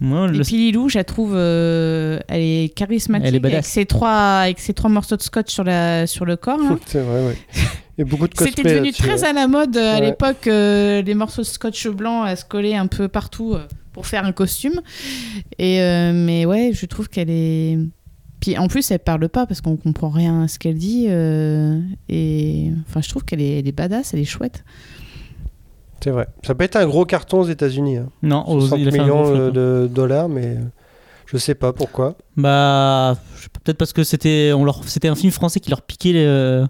[0.00, 3.52] Moi, Et le- puis Lilou, je la trouve, euh, elle est charismatique Elle est avec
[3.52, 3.66] badass.
[3.66, 6.58] ses trois avec ses trois morceaux de scotch sur la sur le corps.
[6.62, 6.76] là.
[6.86, 7.36] C'est vrai, ouais.
[7.98, 9.28] Il y a beaucoup de cosplay C'était devenu là-dessus, très ouais.
[9.28, 10.06] à la mode euh, à Ouais.
[10.06, 13.66] l'époque, euh, les morceaux de scotch blanc à se coller un peu partout euh,
[13.98, 14.80] pour faire un costume.
[15.58, 17.76] Et euh, mais ouais, je trouve qu'elle est.
[18.40, 21.06] Puis en plus, elle parle pas parce qu'on comprend rien à ce qu'elle dit.
[21.08, 24.64] euh, et enfin, je trouve qu'elle est, elle est badass, elle est chouette.
[26.00, 26.28] C'est vrai.
[26.46, 27.96] Ça peut être un gros carton aux États-Unis.
[27.96, 28.08] Hein.
[28.22, 30.56] non, aux- 60 il a fait un millions euh, de dollars, mais
[31.26, 32.16] je sais pas pourquoi.
[32.36, 33.16] Bah,
[33.64, 36.64] peut-être parce que c'était on leur c'était un film français qui leur piquait les, euh,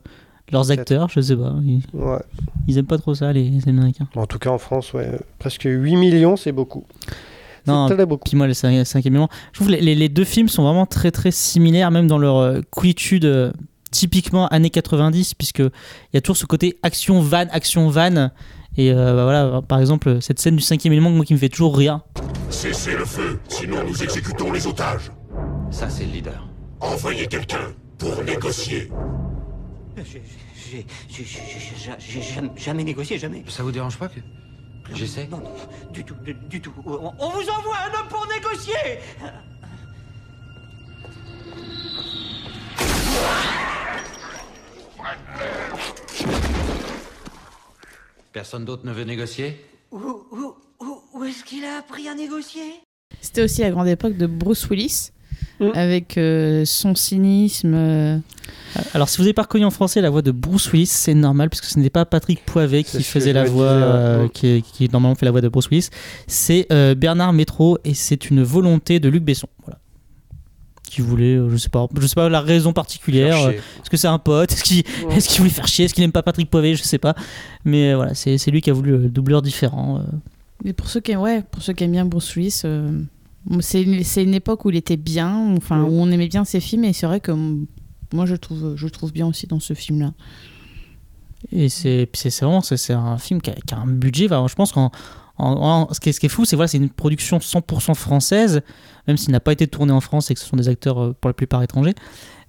[0.53, 1.55] leurs acteurs, je sais pas.
[1.65, 2.19] Ils, Ouais.
[2.67, 4.09] ils aiment pas trop ça les, les Américains.
[4.17, 6.85] En tout cas, en France, ouais, presque 8 millions, c'est beaucoup.
[7.67, 8.25] Non, C'est très beaucoup.
[8.29, 10.87] Puis moi, le cin- cinquième élément, je trouve les, les- les deux films sont vraiment
[10.87, 13.53] très très similaires, même dans leur euh, coolitude euh,
[13.91, 15.71] typiquement années 90, puisque il
[16.15, 18.31] y a toujours ce côté action van, action van.
[18.77, 21.49] Et euh, bah voilà, par exemple, cette scène du cinquième élément, moi qui me fait
[21.49, 22.01] toujours rire.
[22.49, 25.11] Cessez le feu, sinon nous exécutons les otages.
[25.71, 26.49] Ça, c'est le leader.
[26.81, 28.89] Envoyez quelqu'un pour négocier.
[30.05, 30.85] J'ai-
[32.23, 33.45] jamais, jamais négocié, jamais.
[33.49, 34.21] Ça vous dérange pas que
[34.95, 35.27] j'essaie?
[35.31, 35.53] Non, non,
[35.93, 36.73] du tout, du, du tout.
[36.87, 38.99] On, on vous envoie un homme pour négocier
[48.33, 49.65] Personne d'autre ne veut négocier?
[49.91, 52.81] Où, où, où, où est-ce qu'il a appris à négocier?
[53.21, 55.11] C'était aussi la grande époque de Bruce Willis.
[55.61, 55.71] Mm.
[55.75, 57.75] Avec euh, son cynisme.
[57.75, 58.19] euh,
[58.95, 61.49] Alors, si vous n'avez pas reconnu en français la voix de Bruce Willis, c'est normal,
[61.51, 63.83] puisque ce n'était pas Patrick Poivet qui faisait la voix, ouais.
[63.83, 65.89] euh, qui, qui normalement fait la voix de Bruce Willis.
[66.29, 69.49] C'est euh, Bernard Métro, et c'est une volonté de Luc Besson.
[69.65, 69.79] Voilà.
[70.85, 73.37] Qui voulait, je sais pas, je sais pas la raison particulière.
[73.51, 74.85] Est-ce que c'est un pote Est-ce qu'il
[75.39, 77.15] voulait faire chier Est-ce qu'il n'aime pas Patrick Poivet Je sais pas.
[77.65, 79.99] Mais euh, voilà, c'est lui qui a voulu le doubleur différent.
[79.99, 80.17] euh.
[80.65, 83.03] Mais pour ceux qui aiment, ouais, pour ceux qui aiment bien Bruce Willis, euh,
[83.61, 86.61] c'est une, c'est une époque où il était bien, enfin où on aimait bien ses
[86.61, 87.33] films et c'est vrai que
[88.13, 90.13] moi je le trouve, je trouve bien aussi dans ce film-là.
[91.53, 92.09] Et c'est
[92.41, 94.27] vraiment c'est c'est un film qui a, qui a un budget.
[94.27, 94.91] enfin, je pense qu'en
[95.39, 97.95] En, en- ce, qui est, ce qui est fou, c'est voilà, c'est une production 100%
[97.95, 98.61] française,
[99.07, 101.13] même s'il n'a pas été tourné en France et que ce sont des acteurs euh,
[101.21, 101.95] pour la plupart étrangers.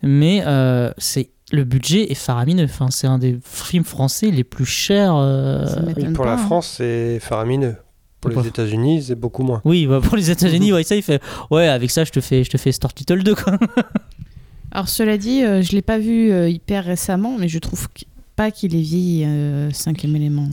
[0.01, 2.63] Mais euh, c'est le budget est faramineux.
[2.65, 5.15] Enfin, c'est un des films français les plus chers.
[5.15, 5.65] euh,
[5.95, 6.37] Oui, pour pas, la hein.
[6.37, 7.75] France, c'est faramineux.
[8.21, 9.61] Pour les États-Unis, c'est beaucoup moins.
[9.65, 11.21] Oui, bah, pour les États-Unis, ouais, ça il fait.
[11.51, 13.57] Ouais, avec ça, je te fais, je te fais Star Title 2 quoi.
[14.71, 18.05] Alors cela dit, euh, je l'ai pas vu euh, hyper récemment, mais je trouve qu-
[18.35, 20.47] pas qu'il est vieilli euh, cinquième élément.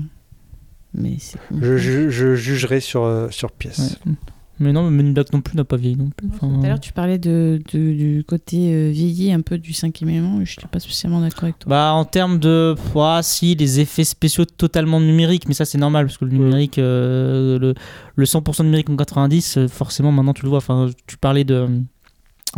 [0.95, 1.17] Mais.
[1.61, 3.99] Je, je- je jugerai sur, euh, sur pièce.
[4.07, 4.13] Ouais.
[4.59, 6.29] Mais non, Men in Black non plus n'a pas vieilli non plus.
[6.33, 9.73] Enfin, Tout à l'heure, tu parlais de, de- du côté euh, vieilli un peu du
[9.75, 10.39] cinquième élément.
[10.45, 11.69] Je suis pas spécialement d'accord avec toi.
[11.71, 16.07] Bah en termes de, ah, si les effets spéciaux totalement numériques, mais ça c'est normal
[16.07, 17.75] parce que le numérique, euh, le,
[18.15, 20.59] le 100% numérique en 90, euh, forcément maintenant tu le vois.
[20.59, 21.67] Enfin, tu parlais de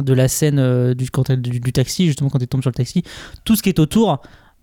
[0.01, 2.71] de la scène euh, du, quand elle- du, du taxi justement quand tu tombes sur
[2.71, 3.03] le taxi,
[3.45, 4.21] tout ce qui est autour.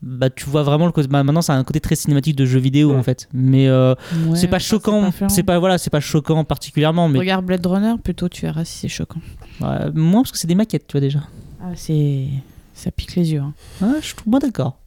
[0.07, 1.07] Bah, tu vois vraiment le côté.
[1.07, 3.95] bah, maintenant, c'est un côté très cinématique de jeu vidéo en fait, mais euh,
[4.27, 5.09] Ouais, c'est pas choquant.
[5.29, 8.77] C'est pas voilà, c'est pas choquant particulièrement, mais Regarde Blade Runner, plutôt tu verras si
[8.77, 9.19] c'est choquant.
[9.61, 11.21] ouais, moins parce que c'est des maquettes, tu vois déjà.
[11.59, 12.27] Ah, c'est.
[12.75, 13.39] Ça pique les yeux.
[13.39, 13.53] hein.
[13.81, 14.77] Ouais, je trouve moi d'accord.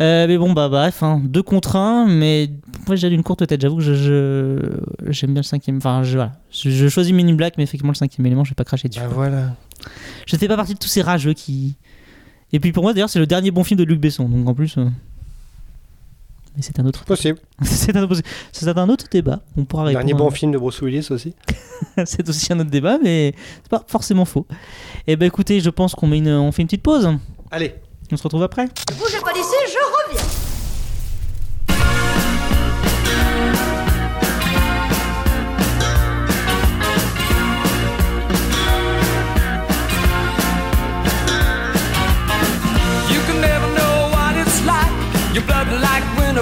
[0.00, 2.50] Euh, mais bon, bah bref, hein, deux contre un, mais
[2.86, 5.76] moi j'ai une courte tête, j'avoue que je, je- j'aime bien le cinquième.
[5.76, 6.32] Enfin, je, voilà.
[6.50, 8.88] je, je choisis Men in Black, mais effectivement, le cinquième élément, je vais pas cracher
[8.88, 9.00] dessus.
[9.00, 9.54] Bah voilà.
[10.26, 11.76] Je fais pas partie de tous ces rageux qui.
[12.52, 14.54] Et puis pour moi, d'ailleurs, c'est le dernier bon film de Luc Besson, donc en
[14.54, 14.76] plus.
[14.78, 14.84] euh,
[16.56, 17.04] Mais c'est un autre.
[17.04, 17.38] Possible.
[17.62, 18.06] c'est, un...
[18.52, 19.40] c'est un autre débat.
[19.56, 20.04] On pourra répondre.
[20.04, 21.34] Dernier à- bon film de Bruce Willis aussi.
[22.04, 24.46] c'est aussi un autre débat, mais c'est pas forcément faux.
[25.06, 26.28] Et ben écoutez, je pense qu'on met une...
[26.28, 27.08] on fait une petite pause.
[27.50, 27.74] Allez.
[28.10, 28.64] On se retrouve après.
[28.64, 30.41] Ne bougez pas d'ici, je reviens.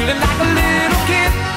[0.00, 1.49] feeling like a little kid.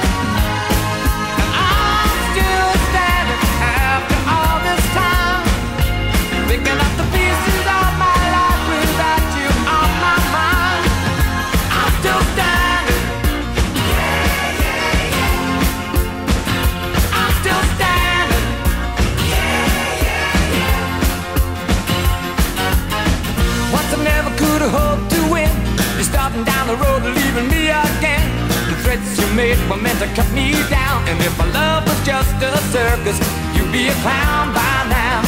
[29.34, 31.02] Made were meant to cut me down.
[31.08, 33.18] And if my love was just a circus,
[33.54, 35.20] you'd be a clown by now.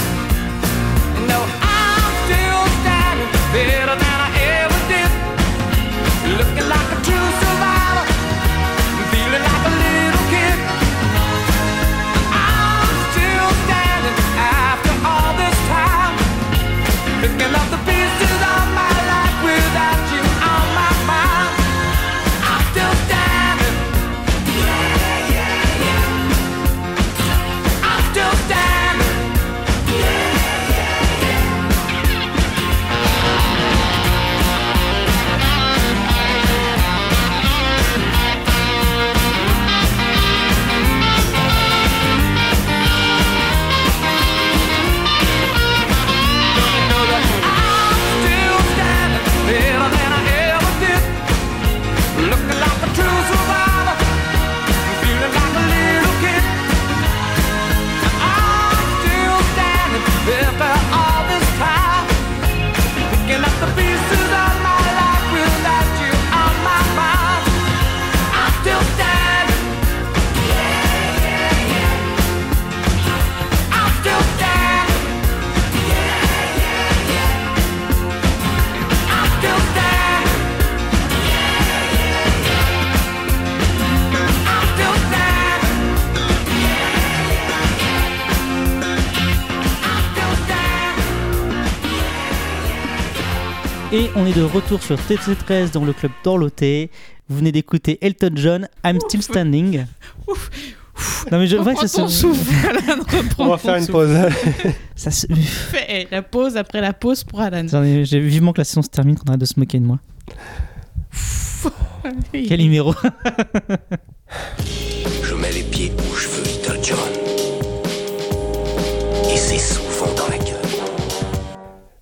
[1.26, 4.15] No, I'm still standing better than
[94.16, 96.90] on est de retour sur TC13 dans le club d'Orloté.
[97.28, 99.84] Vous venez d'écouter Elton John, I'm Still Standing.
[101.30, 102.06] Non mais je vois que ça se...
[102.08, 104.10] souffle, Alan, reprends On va faire une pause.
[104.94, 107.66] ça se- Fais la pause après la pause pour Alan.
[108.04, 109.98] J'ai vivement que la saison se termine qu'on arrête de se moquer de moi.
[112.32, 112.94] Quel numéro
[115.22, 117.35] Je mets les pieds où je veux, Little John.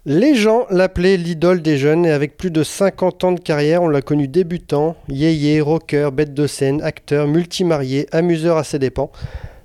[0.07, 3.89] Les gens l'appelaient l'idole des jeunes et avec plus de 50 ans de carrière, on
[3.89, 9.11] l'a connu débutant, yéyé, rocker, bête de scène, acteur, multimarié, amuseur à ses dépens.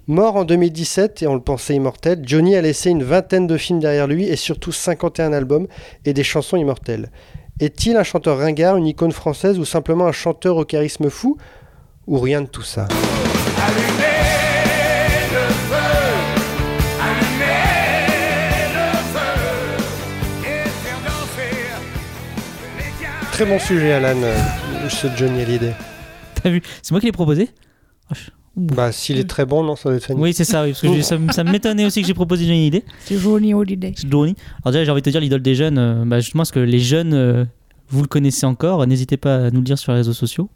[0.07, 3.81] Mort en 2017 et on le pensait immortel, Johnny a laissé une vingtaine de films
[3.81, 5.67] derrière lui et surtout 51 albums
[6.05, 7.11] et des chansons immortelles.
[7.59, 11.35] Est-il un chanteur ringard, une icône française ou simplement un chanteur au charisme fou
[12.07, 12.87] Ou rien de tout ça?
[23.39, 24.35] Très bon sujet, Alan, euh,
[24.89, 25.71] ce Johnny Hallyday.
[26.43, 26.61] T'as vu?
[26.81, 27.47] C'est moi qui l'ai proposé?
[28.11, 30.19] Oh, je- Bah, s'il est très bon, non, ça doit être Fanny.
[30.19, 32.83] Oui, c'est ça, oui, parce que ça, ça m'étonnait aussi que j'ai proposé Johnny Hallyday.
[32.99, 33.93] C'est Johnny Holiday.
[33.95, 34.35] Johnny.
[34.65, 36.59] Alors déjà, j'ai envie de te dire l'idole des jeunes, euh, bah, justement, parce que
[36.59, 37.45] les jeunes, euh,
[37.87, 40.49] vous le connaissez encore, n'hésitez pas à nous le dire sur les réseaux sociaux.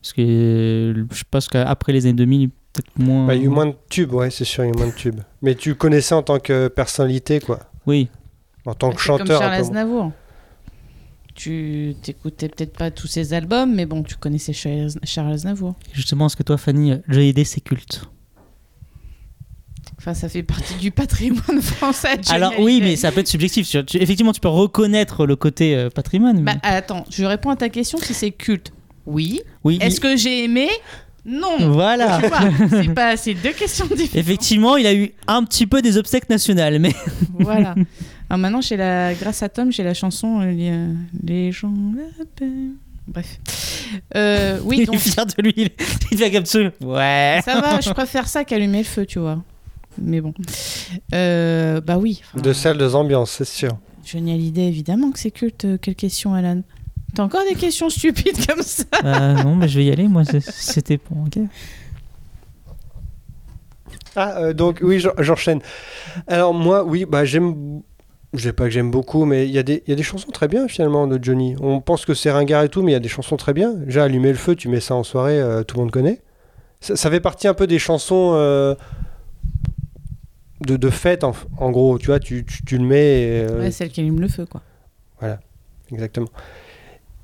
[0.00, 3.26] Parce que euh, je pense qu'après les années 2000, peut-être moins.
[3.26, 4.76] Bah, il y a eu moins de tubes, ouais, c'est sûr, il y a eu
[4.78, 5.18] moins de tubes.
[5.42, 7.58] Mais tu le connaissais en tant que personnalité, quoi.
[7.88, 8.08] Oui.
[8.66, 9.40] En tant que C'est comme chanteur.
[9.40, 10.12] Charles un peu- Aznavour.
[11.42, 15.74] Tu t'écoutais peut-être pas tous ses albums, mais bon, tu connaissais Charles Charles Aznavour.
[15.94, 18.02] Justement, est-ce que toi, Fanny, Johnny c'est culte?
[19.96, 22.18] Enfin, ça fait partie du patrimoine français.
[22.22, 23.66] Johnny Alors oui, mais ça peut être subjectif.
[23.68, 26.44] Tu- tu- effectivement, tu peux reconnaître le côté euh, patrimoine.
[26.44, 28.72] Bah, attends, je réponds à ta question si c'est culte.
[29.06, 29.40] Oui.
[29.64, 30.68] Oui, Est-ce il- que j'ai aimé?
[31.24, 31.70] Non.
[31.70, 32.20] Voilà.
[32.70, 34.14] C'est pas, c'est deux questions différentes.
[34.16, 36.94] Effectivement, il a eu un petit peu des obsèques nationales, mais
[37.32, 37.74] voilà.
[38.30, 41.74] Alors maintenant, j'ai la, grâce à Tom, j'ai la chanson euh, les, gens
[42.16, 42.70] l'appellent.
[43.08, 43.40] Bref.
[44.14, 45.52] Euh, oui, il est donc fier de lui.
[45.56, 45.70] Il
[46.12, 46.60] il fait comme ça.
[46.80, 47.40] Ouais.
[47.44, 47.80] ça va.
[47.80, 49.42] Je préfère ça qu'allumer le feu, tu vois.
[50.00, 50.32] Mais bon.
[51.12, 52.22] Euh, bah oui.
[52.24, 53.76] enfin, De salles de ambiance, c'est sûr.
[54.04, 55.64] Johnny Hallyday, évidemment que c'est culte.
[55.64, 56.62] Euh, Quelle question, Alan
[57.16, 58.84] T'as encore des questions stupides comme ça?
[59.04, 60.06] Euh, non, mais je vais y aller.
[60.06, 61.42] Moi, c'était ok.
[64.14, 65.60] Ah, euh, donc oui, j'en- j'enchaîne.
[66.28, 67.82] Alors moi, oui, bah j'aime.
[68.32, 70.04] Je sais pas que j'aime beaucoup, mais il y, a des- il y a des
[70.04, 71.56] chansons très bien finalement de Johnny.
[71.60, 73.72] On pense que c'est ringard et tout, mais il y a des chansons très bien.
[73.74, 76.20] Déjà, allumer le feu, tu mets ça en soirée, euh, tout le monde connaît.
[76.80, 78.74] Ça, ça fait partie un peu des chansons euh,
[80.60, 81.98] de, de fête, en, en gros.
[81.98, 83.22] Tu vois, tu, tu, tu le mets.
[83.22, 84.62] et, euh, Ouais, celle qui allume le feu, quoi.
[85.18, 85.40] Voilà,
[85.92, 86.28] exactement.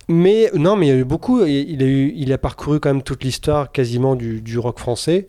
[0.08, 1.44] Mais non, mais il y a eu beaucoup.
[1.44, 4.78] Il, il a, eu, il a parcouru quand même toute l'histoire quasiment du, du rock
[4.78, 5.28] français.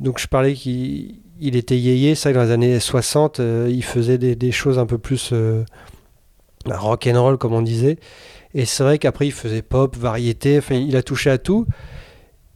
[0.00, 4.18] Donc je parlais qu'il il était yéyé, ça dans les années 60, euh, il faisait
[4.18, 5.64] des, choses un peu plus euh,
[6.66, 7.98] bah, rock and roll comme on disait.
[8.54, 11.66] Et c'est vrai qu'après il faisait pop, variété, enfin il a touché à tout.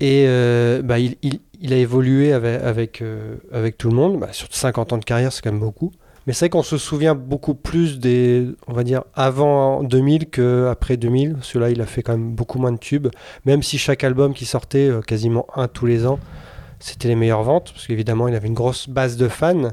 [0.00, 3.36] Et euh, bah, il, a évolué avec, euh,
[3.76, 4.20] tout le monde.
[4.20, 5.90] Bah, sur 50 ans de carrière, c'est quand même beaucoup.
[6.26, 10.96] Mais c'est vrai qu'on se souvient beaucoup plus des, on va dire, avant 2000 qu'après
[10.96, 11.38] 2000.
[11.40, 13.08] Celui-là, il a fait quand même beaucoup moins de tubes.
[13.44, 16.20] Même si chaque album qui sortait, quasiment un tous les ans,
[16.80, 17.72] c'était les meilleures ventes.
[17.72, 19.70] Parce qu'évidemment, il avait une grosse base de fans.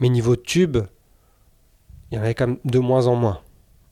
[0.00, 0.78] Mais niveau tubes,
[2.10, 3.40] il y en avait quand même de moins en moins.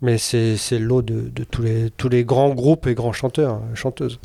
[0.02, 4.18] Mais c'est l'eau de, de tous, les, tous les grands groupes et grands chanteurs, chanteuses.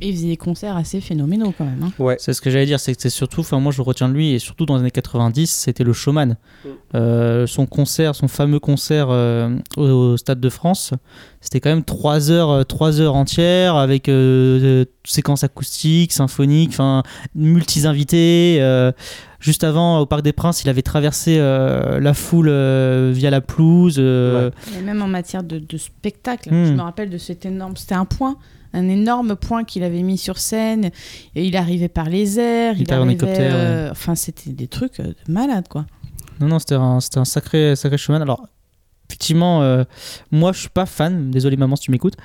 [0.00, 1.82] Et il faisait des concerts assez phénoménaux quand même.
[1.82, 1.92] hein.
[1.98, 2.16] Ouais.
[2.20, 4.32] C'est ce que j'allais dire, c'est que c'est surtout, enfin moi je retiens de lui,
[4.32, 6.36] et surtout dans les années 90, c'était le showman.
[6.64, 6.68] Mm.
[6.94, 10.92] Euh, son concert, son fameux concert euh, au, au Stade de France,
[11.40, 16.70] c'était quand même 3 heures, euh, trois heures entières avec euh, euh, séquences acoustiques, symphoniques,
[16.70, 17.02] enfin
[17.34, 18.58] multi-invités.
[18.60, 18.92] euh,
[19.40, 23.40] juste avant, au Parc des Princes, il avait traversé euh, la foule euh, via la
[23.40, 23.96] pelouse.
[23.98, 26.64] euh, Et même en matière de, de spectacle, Hmm.
[26.66, 27.76] je me rappelle de cet énorme.
[27.76, 28.36] C'était un point,
[28.72, 30.90] un énorme point qu'il avait mis sur scène.
[31.34, 32.74] Et il arrivait par les airs.
[32.74, 35.86] Il Il, était en hélicoptère, euh, Enfin, c'était des trucs euh, de malade, quoi.
[36.40, 38.22] Non, non, c'était un, c'était un sacré, sacré showman.
[38.22, 38.46] Alors,
[39.08, 39.84] effectivement, euh,
[40.30, 41.30] moi, je suis pas fan.
[41.30, 42.16] Désolé, maman, si tu m'écoutes.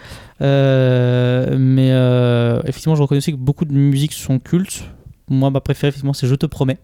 [0.41, 4.83] Euh, mais euh, effectivement, je reconnais aussi que beaucoup de musiques sont cultes.
[5.29, 6.77] Moi, ma préférée, effectivement, c'est Je te promets.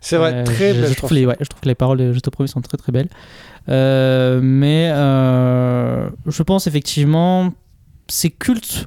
[0.00, 1.98] C'est vrai, Euh, très je, belle je trouve les, ouais, je trouve que les paroles
[1.98, 3.08] de Je te promets sont très très belles.
[3.68, 7.52] Euh, mais euh, je pense effectivement,
[8.08, 8.86] c'est culte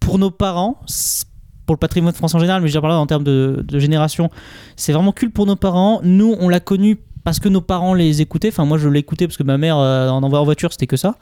[0.00, 0.80] pour nos parents,
[1.66, 4.30] pour le patrimoine français en général, mais je veux dire par en termes de, génération,
[4.76, 6.00] c'est vraiment culte pour nos parents.
[6.02, 8.48] Nous, on l'a connu parce que nos parents les écoutaient.
[8.48, 11.16] Enfin, moi, je l'écoutais parce que ma mère euh, en en voiture, c'était que ça.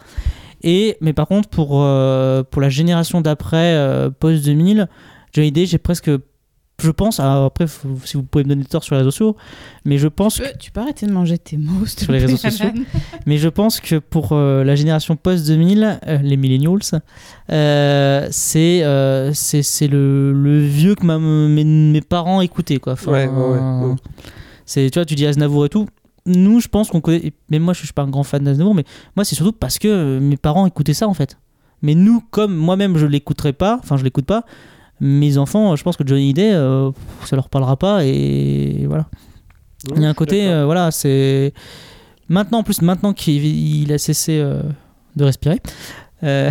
[0.63, 4.89] Et mais par contre, pour euh, pour la génération d'après, euh, post 2000,
[5.33, 6.11] Johnny Day, j'ai presque
[6.87, 9.37] je pense, alors après, faut- si vous pouvez me donner tort sur les réseaux sociaux,
[9.85, 12.19] mais je pense Tu que peux, tu peux arrêter de manger tes mots sur les
[12.21, 12.71] réseaux sociaux.
[13.27, 16.79] Mais je pense que pour euh, la génération post-2000, euh, les millennials,
[17.53, 22.79] euh, c'est euh, c'est c'est le, le vieux que ma- mes, mes parents écoutaient.
[22.79, 22.95] Quoi.
[22.95, 23.95] Enfin, Ouais, ouais, ouais, ouais.
[24.65, 25.87] c'est, tu vois, tu dis Aznavour et tout.
[26.27, 27.33] Nous, je pense qu'on connaît.
[27.51, 28.85] Même moi, je suis pas un grand fan d'Aznavour, mais
[29.15, 31.39] moi, c'est surtout parce que euh, mes parents écoutaient ça en fait.
[31.83, 34.45] Mais nous, comme moi-même, je l'écouterai pas, enfin, je l'écoute pas,
[35.01, 36.91] mes enfants, je pense que Johnny Day, euh,
[37.25, 39.07] ça leur parlera pas et voilà.
[39.95, 41.53] Il y a un côté, euh, voilà, c'est.
[42.29, 44.63] Maintenant, en plus, maintenant qu'il il a cessé euh,
[45.15, 45.61] de respirer.
[46.25, 46.51] euh,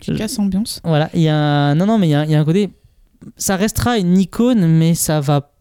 [0.00, 0.80] Qui casse ambiance.
[0.84, 1.74] voilà, il y a un...
[1.74, 2.70] Non, non, mais il y a, il y a un côté...
[3.36, 5.52] Ça restera une icône, mais ça va...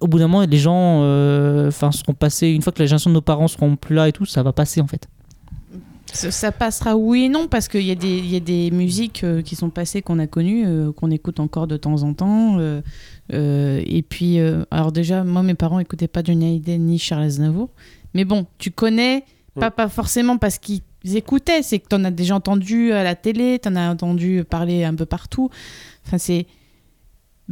[0.00, 2.48] Au bout d'un moment, les gens euh, enfin, seront passés...
[2.48, 4.52] Une fois que la génération de nos parents seront plus là et tout, ça va
[4.54, 5.08] passer, en fait.
[6.12, 8.70] Ça, ça passera oui et non parce qu'il y, a des- il y a des
[8.70, 12.14] musiques euh, qui sont passées qu'on a connues, euh, qu'on écoute encore de temps en
[12.14, 12.58] temps.
[12.58, 12.80] euh,
[13.86, 14.38] et puis,
[14.70, 17.70] alors déjà, moi, mes parents écoutaient pas Johnny Hallyday ni Charles Aznavour.
[18.14, 19.24] Mais bon, tu connais,
[19.60, 20.80] pas, pas forcément parce qu'ils
[21.14, 24.42] écoutaient, c'est que tu en as déjà entendu à la télé, tu en as entendu
[24.48, 25.48] parler un peu partout.
[26.06, 26.46] Enfin, c'est.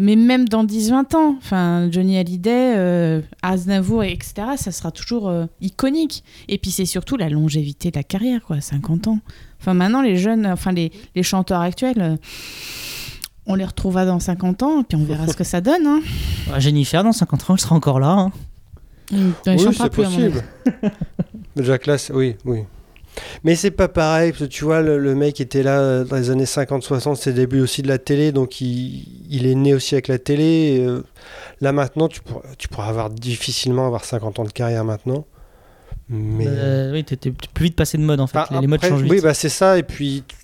[0.00, 5.46] Mais même dans 10-20 ans, enfin, Johnny Hallyday, euh, Aznavour, etc., ça sera toujours euh,
[5.60, 6.22] iconique.
[6.46, 9.18] Et puis c'est surtout la longévité de la carrière, quoi, 50 ans.
[9.60, 12.16] Enfin, maintenant, les jeunes, enfin, les, les chanteurs actuels, euh,
[13.46, 15.84] on les retrouvera dans 50 ans, et puis on verra ce que ça donne.
[15.84, 16.00] Hein.
[16.58, 18.10] Jennifer, dans 50 ans, elle sera encore là.
[18.10, 18.32] hein.
[19.10, 19.32] Oui,
[19.72, 20.44] c'est possible.
[21.56, 22.60] Jack Lass, oui, oui.
[23.44, 26.16] Mais c'est pas pareil, parce que tu vois, le, le mec était là euh, dans
[26.16, 29.74] les années 50-60, c'est le début aussi de la télé, donc il, il est né
[29.74, 30.44] aussi avec la télé.
[30.78, 31.02] et, euh,
[31.60, 35.24] là maintenant, tu pourras, tu pourras avoir difficilement avoir 50 ans de carrière maintenant.
[36.08, 38.38] Mais Euh, oui, t'es t'es plus vite passé de mode, en fait.
[38.38, 39.12] Enfin, les, modes changent vite.
[39.12, 39.78] Oui, bah c'est ça.
[39.78, 40.36] Et puis, tu,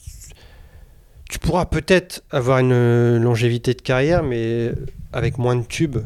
[1.31, 4.72] tu pourras peut-être avoir une longévité de carrière, mais
[5.12, 5.99] avec moins de tubes.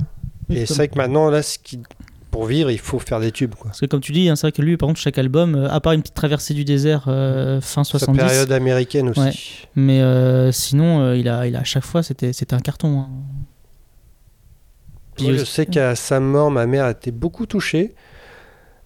[0.51, 1.81] Et c'est vrai que maintenant, là, ce qui,
[2.31, 3.55] pour vivre, il faut faire des tubes.
[3.55, 3.69] Quoi.
[3.71, 5.69] Parce que comme tu dis, hein, c'est vrai que lui, par contre, chaque album, euh,
[5.71, 9.21] à part une petite traversée du désert euh, fin Sa 70, période américaine aussi.
[9.21, 9.33] Ouais.
[9.75, 13.01] mais euh, sinon, euh, il, a, il a à chaque fois, c'était c'était un carton.
[13.01, 13.09] hein.
[15.21, 17.95] Moi, je sais qu'à sa mort, ma mère a été beaucoup touchée.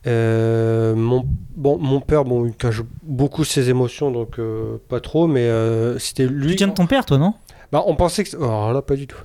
[0.06, 1.24] Euh, mon,
[1.54, 5.98] bon, mon père, bon, il cache beaucoup ses émotions, donc euh, pas trop, mais euh,
[5.98, 6.50] c'était lui.
[6.50, 7.34] Tu tiens de ton père, toi, non?
[7.70, 8.36] Bah, on pensait que.
[8.36, 9.18] Oh, alors là, pas du tout.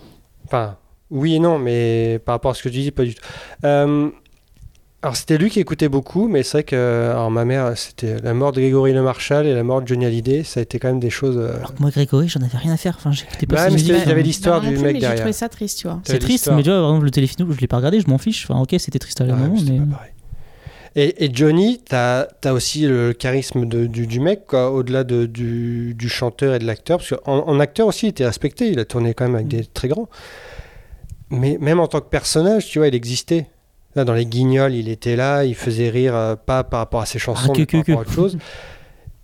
[0.46, 0.78] Enfin,
[1.12, 3.22] oui et non, mais par rapport à ce que tu dis, pas du tout.
[3.64, 4.10] Euh,
[5.04, 8.34] alors, c'était lui qui écoutait beaucoup, mais c'est vrai que alors, ma mère, c'était la
[8.34, 10.88] mort de Grégory Le Marchal et la mort de Johnny Hallyday, ça a été quand
[10.88, 11.38] même des choses.
[11.38, 12.96] euh, Alors que moi, Grégory, j'en avais rien à faire.
[12.98, 15.20] Enfin, j'écoutais pas Bah, mais il y avait l'histoire du mec mais J'ai derrière.
[15.20, 16.02] trouvé ça triste, tu vois.
[16.04, 18.18] C'est triste, mais tu vois, par exemple, le téléfilm, je l'ai pas regardé, je m'en
[18.18, 18.48] fiche.
[18.50, 19.80] Enfin, ok, c'était triste à un Ouais, moment, c'était mais.
[19.86, 20.12] pas pareil.
[20.96, 25.28] Et, et Johnny, t'as as aussi le charisme de- du, du mec, quoi, au-delà de-
[25.28, 26.98] du, du chanteur et de l'acteur.
[26.98, 28.70] Parce qu'en en acteur aussi, il était respecté.
[28.72, 30.10] Il a tourné quand même avec des très grands.
[31.30, 33.48] Mais même en tant que personnage, tu vois, il existait.
[33.96, 37.06] Là, dans les Guignols, il était là, il faisait rire, euh, pas par rapport à
[37.06, 38.38] ses chansons, Ah, que, mais par que, rapport à autre chose.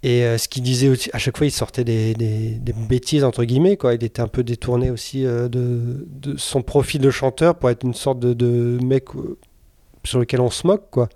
[0.02, 3.24] Et euh, ce qu'il disait aussi, à chaque fois, il sortait des, des- des bêtises,
[3.24, 3.78] entre guillemets.
[3.78, 3.94] Quoi.
[3.94, 7.84] Il était un peu détourné aussi euh, de, de son profil de chanteur pour être
[7.86, 9.06] une sorte de, de mec
[10.04, 11.08] sur lequel on se moque, quoi.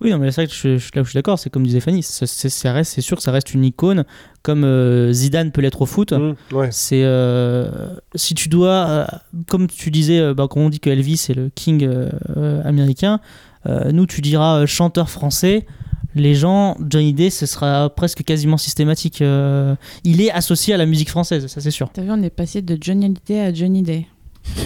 [0.00, 1.66] Oui, non, mais c'est vrai que je, je- là où je suis d'accord, c'est comme
[1.66, 4.04] disait Fanny, ça, reste, c'est sûr que ça reste une icône,
[4.42, 6.12] comme euh, Zidane peut l'être au foot.
[6.12, 6.68] Mmh, ouais.
[6.70, 7.70] C'est euh,
[8.14, 9.04] si tu dois, euh,
[9.48, 12.62] comme tu disais, euh, bah, quand on dit que Elvis est le king euh, euh,
[12.64, 13.20] américain,
[13.66, 15.66] euh, nous tu diras euh, chanteur français.
[16.14, 19.22] Les gens, Johnny Day, ce sera presque quasiment systématique.
[19.22, 21.90] euh, il est associé à la musique française, ça c'est sûr.
[21.92, 24.06] T'as vu, on est passé de Johnny Hallyday à Johnny Day.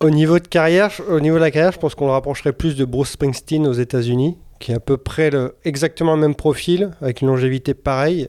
[0.00, 2.76] Au niveau de carrière, au niveau de la carrière, je pense qu'on le rapprocherait plus
[2.76, 6.90] de Bruce Springsteen aux États-Unis, qui est à peu près le, exactement le même profil,
[7.00, 8.26] avec une longévité pareille.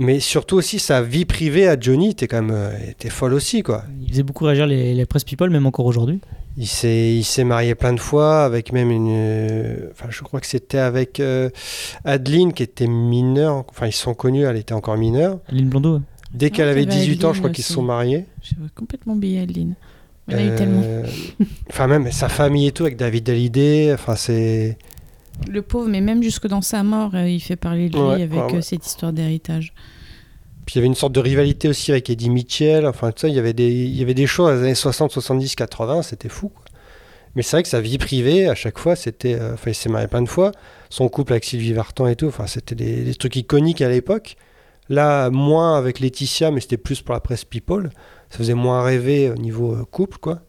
[0.00, 3.64] Mais surtout aussi sa vie privée à Johnny était quand même euh, était folle aussi
[3.64, 3.82] quoi.
[4.00, 6.20] Il faisait beaucoup réagir les, les press people, même encore aujourd'hui.
[6.56, 10.40] Il s'est il s'est marié plein de fois avec même une euh, enfin je crois
[10.40, 11.50] que c'était avec euh,
[12.04, 15.40] Adeline qui était mineure, enfin ils se sont connus, elle était encore mineure.
[15.48, 16.00] Aline Blondeau.
[16.32, 17.82] Dès qu'elle vrai avait qu'il y avait 18 ans, je crois Adeline qu'ils se sont
[17.82, 18.26] mariés.
[18.42, 19.74] J'avais complètement oublié Adeline.
[20.28, 20.82] Il y a Euh, tellement.
[21.70, 24.76] Enfin même sa famille et tout avec David Hallyday, enfin c'est
[25.50, 28.22] Le pauvre, mais même jusque dans sa mort, euh, il fait parler de lui Ouais,
[28.22, 28.54] avec ouais, ouais.
[28.56, 29.72] euh, cette histoire d'héritage.
[30.66, 32.86] Puis il y avait une sorte de rivalité aussi avec Eddie Mitchell.
[32.86, 34.74] Enfin, tout ça, il y avait des, il y avait des choses dans les années
[34.74, 36.48] 60, 70, 80, c'était fou.
[36.50, 36.64] Quoi.
[37.34, 39.34] Mais c'est vrai que sa vie privée, à chaque fois, c'était.
[39.34, 40.52] euh, Enfin, il s'est marié plein de fois.
[40.90, 44.36] Son couple avec Sylvie Vartan et tout, enfin, c'était des, des trucs iconiques à l'époque.
[44.90, 47.90] Là, moins avec Laetitia, mais c'était plus pour la presse People.
[48.30, 50.40] Ça faisait moins rêver au niveau euh, couple, quoi.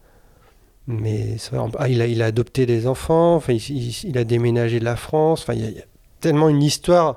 [0.88, 4.24] Mais vrai, ah, il, a, il a adopté des enfants, enfin, il, il- il a
[4.24, 5.42] déménagé de la France.
[5.44, 5.86] Enfin, il y a- il y a
[6.20, 7.16] tellement une histoire.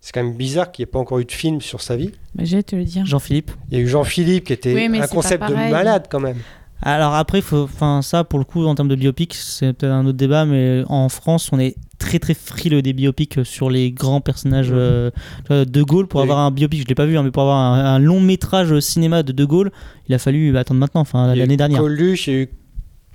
[0.00, 2.10] C'est quand même bizarre qu'il n'y ait pas encore eu de film sur sa vie.
[2.34, 3.04] Bah, J'allais te le dire.
[3.06, 3.52] Jean-Philippe.
[3.70, 6.38] Il y a eu Jean-Philippe qui était Oui, un concept de malade quand même.
[6.84, 7.68] Alors après, faut,
[8.02, 11.08] ça pour le coup en termes de biopic, c'est peut-être un autre débat, mais en
[11.08, 14.70] France, on est très très frileux des biopics sur les grands personnages.
[14.72, 15.10] Euh,
[15.50, 16.24] de Gaulle, pour Oui.
[16.24, 18.78] avoir un biopic, je l'ai pas vu, hein, mais pour avoir un, un long métrage
[18.80, 19.70] cinéma de De Gaulle,
[20.08, 21.80] il a fallu attendre maintenant, enfin Il y a eu l'année dernière.
[21.80, 22.48] Coluche, il y a eu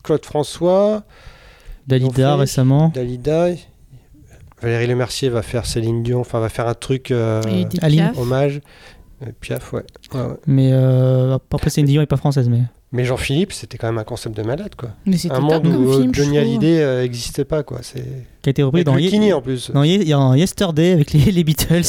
[0.04, 1.04] Claude François,
[1.88, 2.92] Dalida fait- récemment.
[2.94, 3.50] Dalida.
[4.62, 7.42] Valérie Lemercier va faire Céline Dion, enfin va faire un truc euh,
[8.18, 8.62] hommage.
[9.24, 9.84] Euh, Piaf, ouais.
[10.14, 10.34] Ouais, ouais.
[10.48, 12.62] Mais euh, après, Céline Dion est pas française, mais.
[12.94, 14.90] Mais Jean-Philippe, c'était quand même un concept de malade, quoi.
[15.06, 16.38] Mais Un monde où euh, film, Johnny.
[16.38, 17.80] Hallyday euh, existait pas, quoi.
[17.82, 18.02] C'est
[18.42, 19.72] Qui a été repris dans, Ye- en plus.
[19.72, 21.84] dans Ye- dans Yesterday avec les, les Beatles.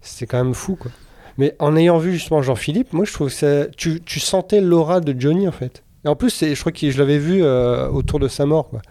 [0.00, 0.90] C'était quand même fou, quoi.
[1.38, 5.00] Mais en ayant vu justement Jean-Philippe, moi je trouve que ça- tu, tu sentais l'aura
[5.00, 5.82] de Johnny en fait.
[6.04, 8.68] Et en plus, c'est- je crois que je l'avais vu euh, autour de sa mort,
[8.68, 8.82] quoi.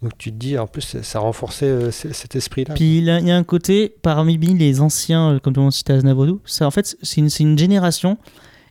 [0.00, 2.74] Donc tu te dis, en plus, ça- ça renforçait euh, cet esprit-là.
[2.74, 5.92] Puis il y a- un côté, parmi les anciens, euh, comme tout le monde citait
[5.94, 8.16] Aznavour, ça, en fait, c'est une, c'est une génération,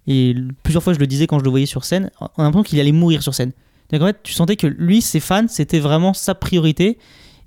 [0.07, 2.63] et plusieurs fois je le disais quand je le voyais sur scène, on a l'impression
[2.63, 3.51] qu'il allait mourir sur scène.
[3.91, 6.97] Donc en fait, tu sentais que lui, ses fans, c'était vraiment sa priorité,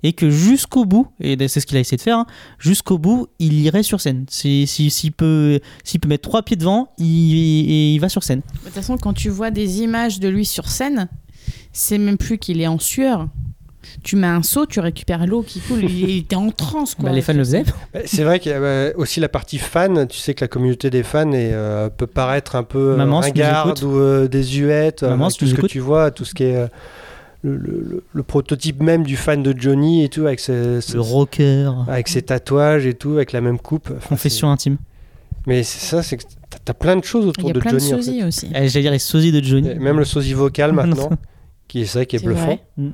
[0.03, 2.25] et que jusqu'au bout, et c'est ce qu'il a essayé de faire, hein,
[2.57, 4.25] jusqu'au bout, il irait sur scène.
[4.29, 8.39] Si- si- S'il peut, s'il peut mettre trois pieds devant, il va sur scène.
[8.39, 11.07] De toute façon, quand tu vois des images de lui sur scène,
[11.71, 13.27] c'est même plus qu'il est en sueur.
[14.03, 15.83] Tu mets un seau, tu récupères l'eau qui coule.
[15.83, 17.09] Il était en transe, quoi.
[17.09, 17.63] Bah, les fans le faisaient.
[17.93, 20.07] Bah, C'est vrai qu'il y a euh, aussi la partie fan.
[20.07, 23.17] Tu sais que la communauté des fans est, euh, peut paraître un peu euh, Maman,
[23.17, 25.03] nous ringarde ou euh, désuète.
[25.03, 26.67] euh, Maman, avec si tout ce que tu vois, tout ce qui est euh,
[27.43, 30.93] le, le- le- le prototype même du fan de Johnny et tout, avec ses, ses-
[30.93, 33.89] Le rocker, avec ses tatouages et tout, avec la même coupe.
[33.97, 34.77] Enfin, confession intime.
[35.47, 36.23] Mais c'est ça, c'est que
[36.63, 37.93] t'as- plein de choses Il autour y a de plein de Johnny.
[37.93, 38.03] en fait.
[38.03, 38.47] sosies aussi.
[38.53, 39.69] Eh, J'allais dire les sosies de Johnny.
[39.69, 41.09] Et Même le sosie vocal maintenant,
[41.67, 42.45] qui est ça, qui est C'est bluffant.
[42.77, 42.91] vrai.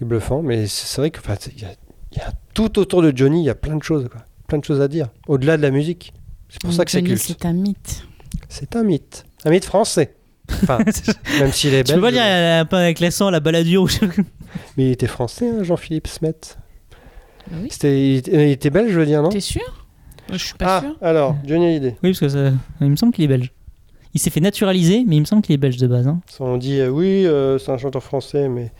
[0.00, 1.74] Qui est bluffant, mais c'est vrai que enfin, il y, a-
[2.12, 4.22] il y a tout autour de Johnny, il y a plein de choses, quoi.
[4.48, 6.14] plein de choses à dire, au-delà de la musique.
[6.48, 7.20] C'est pour ça que c'est culte.
[7.20, 8.04] C'est un mythe.
[8.48, 10.14] C'est un mythe, un mythe français.
[10.62, 10.78] Enfin,
[11.38, 13.86] même s'il est Tu peux pas dire euh, un peu avec l'accent, la baladure
[14.76, 16.32] mais il était français, hein, Jean-Philippe Smet.
[17.50, 17.68] Bah oui.
[17.70, 19.86] C'était, il, était, il était belge, je veux dire, non T'es sûr?
[20.32, 20.96] Je suis pas Ah, sûre.
[21.02, 21.96] alors, Johnny Hallyday.
[22.02, 23.52] Oui, parce que ça- il me semble qu'il est belge.
[24.14, 26.08] Il s'est fait naturaliser, mais il me semble qu'il est belge de base.
[26.08, 26.20] hein.
[26.40, 28.72] On dit, euh, oui, euh, c'est un chanteur français, mais...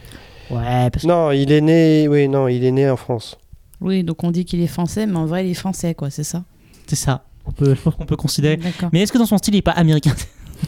[0.51, 3.39] Ouais, parce que Non, il est né, oui, non, il est né en France.
[3.81, 6.25] Oui, donc on dit qu'il est français, mais en vrai, il est français, quoi, c'est
[6.25, 6.43] ça
[6.87, 7.25] c'est ça.
[7.47, 8.59] On peut, je pense qu'on peut considérer.
[8.93, 10.13] Mais est-ce que dans son style, il est pas américain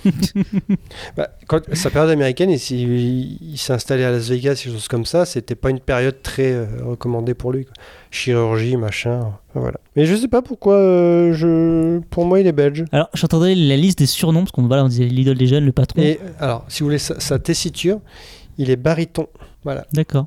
[1.17, 4.71] Bah, quand, sa période américaine, il, s'est- il- il s'est installé à Las Vegas, des
[4.71, 5.25] choses comme ça.
[5.27, 7.65] C'était pas une période très euh, recommandée pour lui.
[7.65, 7.75] quoi.
[8.11, 9.79] Chirurgie, machin, voilà.
[9.97, 10.75] Mais je sais pas pourquoi.
[10.77, 12.85] euh, je, pour moi, il est belge.
[12.93, 15.73] Alors, j'entendais la liste des surnoms, parce qu'on voilà, on disait l'idole des jeunes, le
[15.73, 16.01] patron.
[16.03, 18.01] Et alors, si vous voulez sa, sa tessiture,
[18.59, 19.27] il est baryton.
[19.65, 19.87] Voilà.
[19.93, 20.27] D'accord.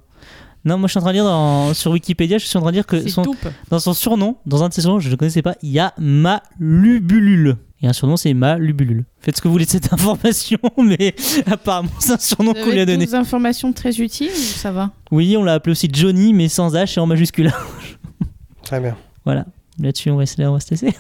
[0.64, 2.72] Non, moi je suis en train de dire dans- sur Wikipédia, je suis en train
[2.72, 3.48] de dire que C'est son- toupe.
[3.70, 5.94] dans son surnom, dans un de ses surnoms, je ne connaissais pas, il y a
[6.00, 7.58] Malubulule.
[7.82, 9.06] Et un surnom, c'est Malubulule.
[9.20, 11.14] Faites ce que vous voulez de cette information, mais
[11.46, 13.06] apparemment, c'est un surnom qu'on lui a donné.
[13.06, 16.98] des informations très utiles ça va Oui, on l'a appelé aussi Johnny, mais sans H
[16.98, 17.52] et en majuscule.
[18.64, 18.98] Très bien.
[19.24, 19.46] Voilà,
[19.80, 20.96] là-dessus on va se, on va se laisser.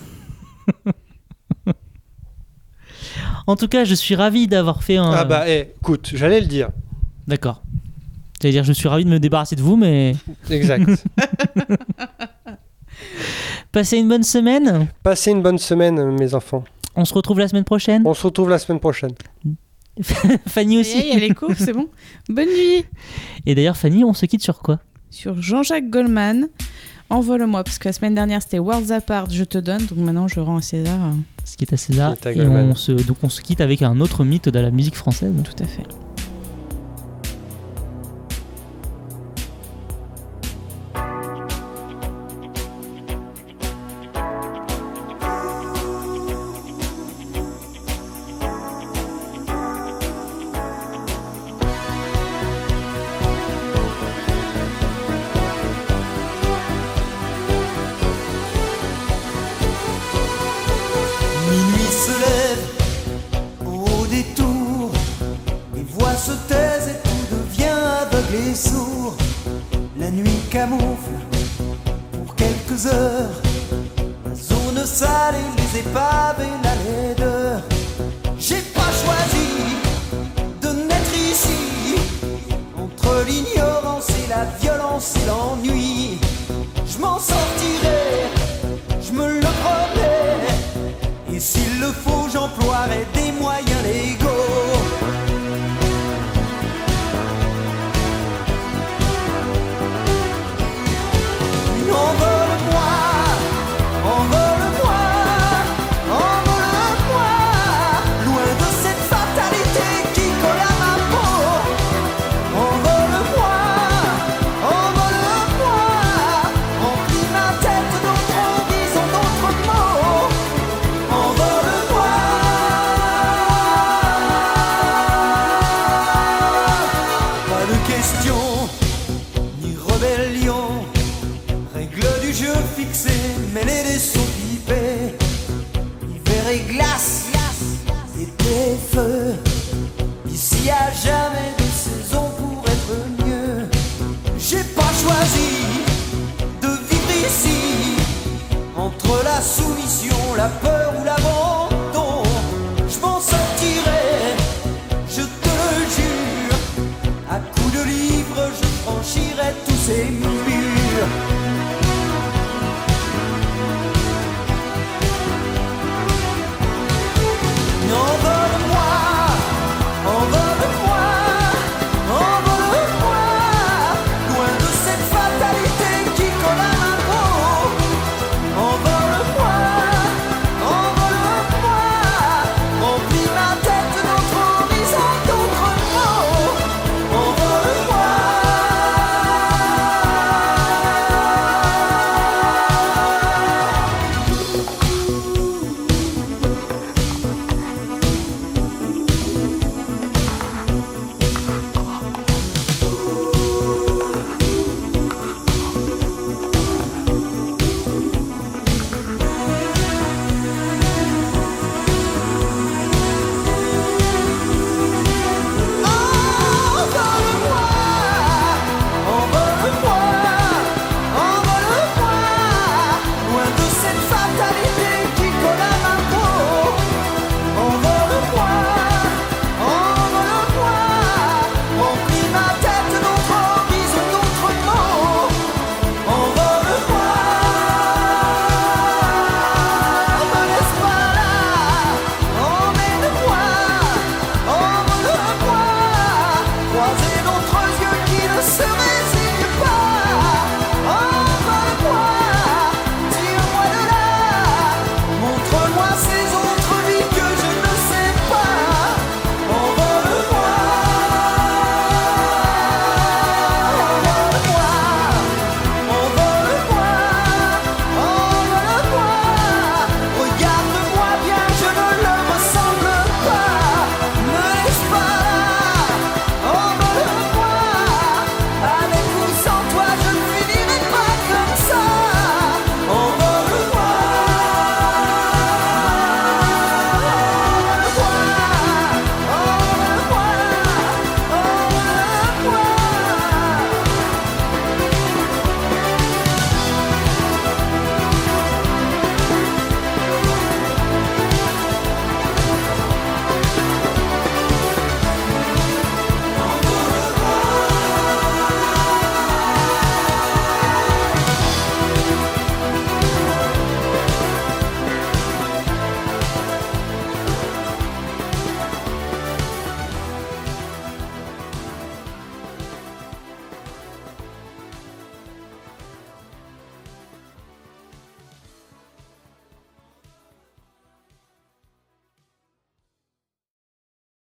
[3.48, 5.10] en tout cas, je suis ravi d'avoir fait un.
[5.12, 6.70] Ah bah, eh, écoute, j'allais le dire.
[7.28, 7.64] D'accord.
[8.40, 10.16] C'est-à-dire, je suis ravi de me débarrasser de vous, mais
[10.50, 10.86] Exact.
[13.72, 14.88] passez une bonne semaine.
[15.04, 16.64] Passez une bonne semaine, mes enfants.
[16.96, 18.04] On se retrouve la semaine prochaine.
[18.06, 19.12] On se retrouve la semaine prochaine.
[20.48, 21.04] Fanny aussi.
[21.14, 21.88] Elle est cool, c'est bon.
[22.30, 22.86] Bonne nuit
[23.46, 24.80] Et d'ailleurs, Fanny, on se quitte sur quoi?
[25.10, 26.48] Sur Jean-Jacques Goldman,
[27.10, 30.40] envole-moi, parce que la semaine dernière c'était Worlds Apart, je te donne, donc maintenant je
[30.42, 31.00] rends à César.
[31.46, 32.14] Ce qui est à César.
[32.14, 32.72] Est à Et Goldman.
[32.72, 35.32] on se, donc on se quitte avec un autre mythe de la musique française.
[35.44, 35.84] Tout à fait.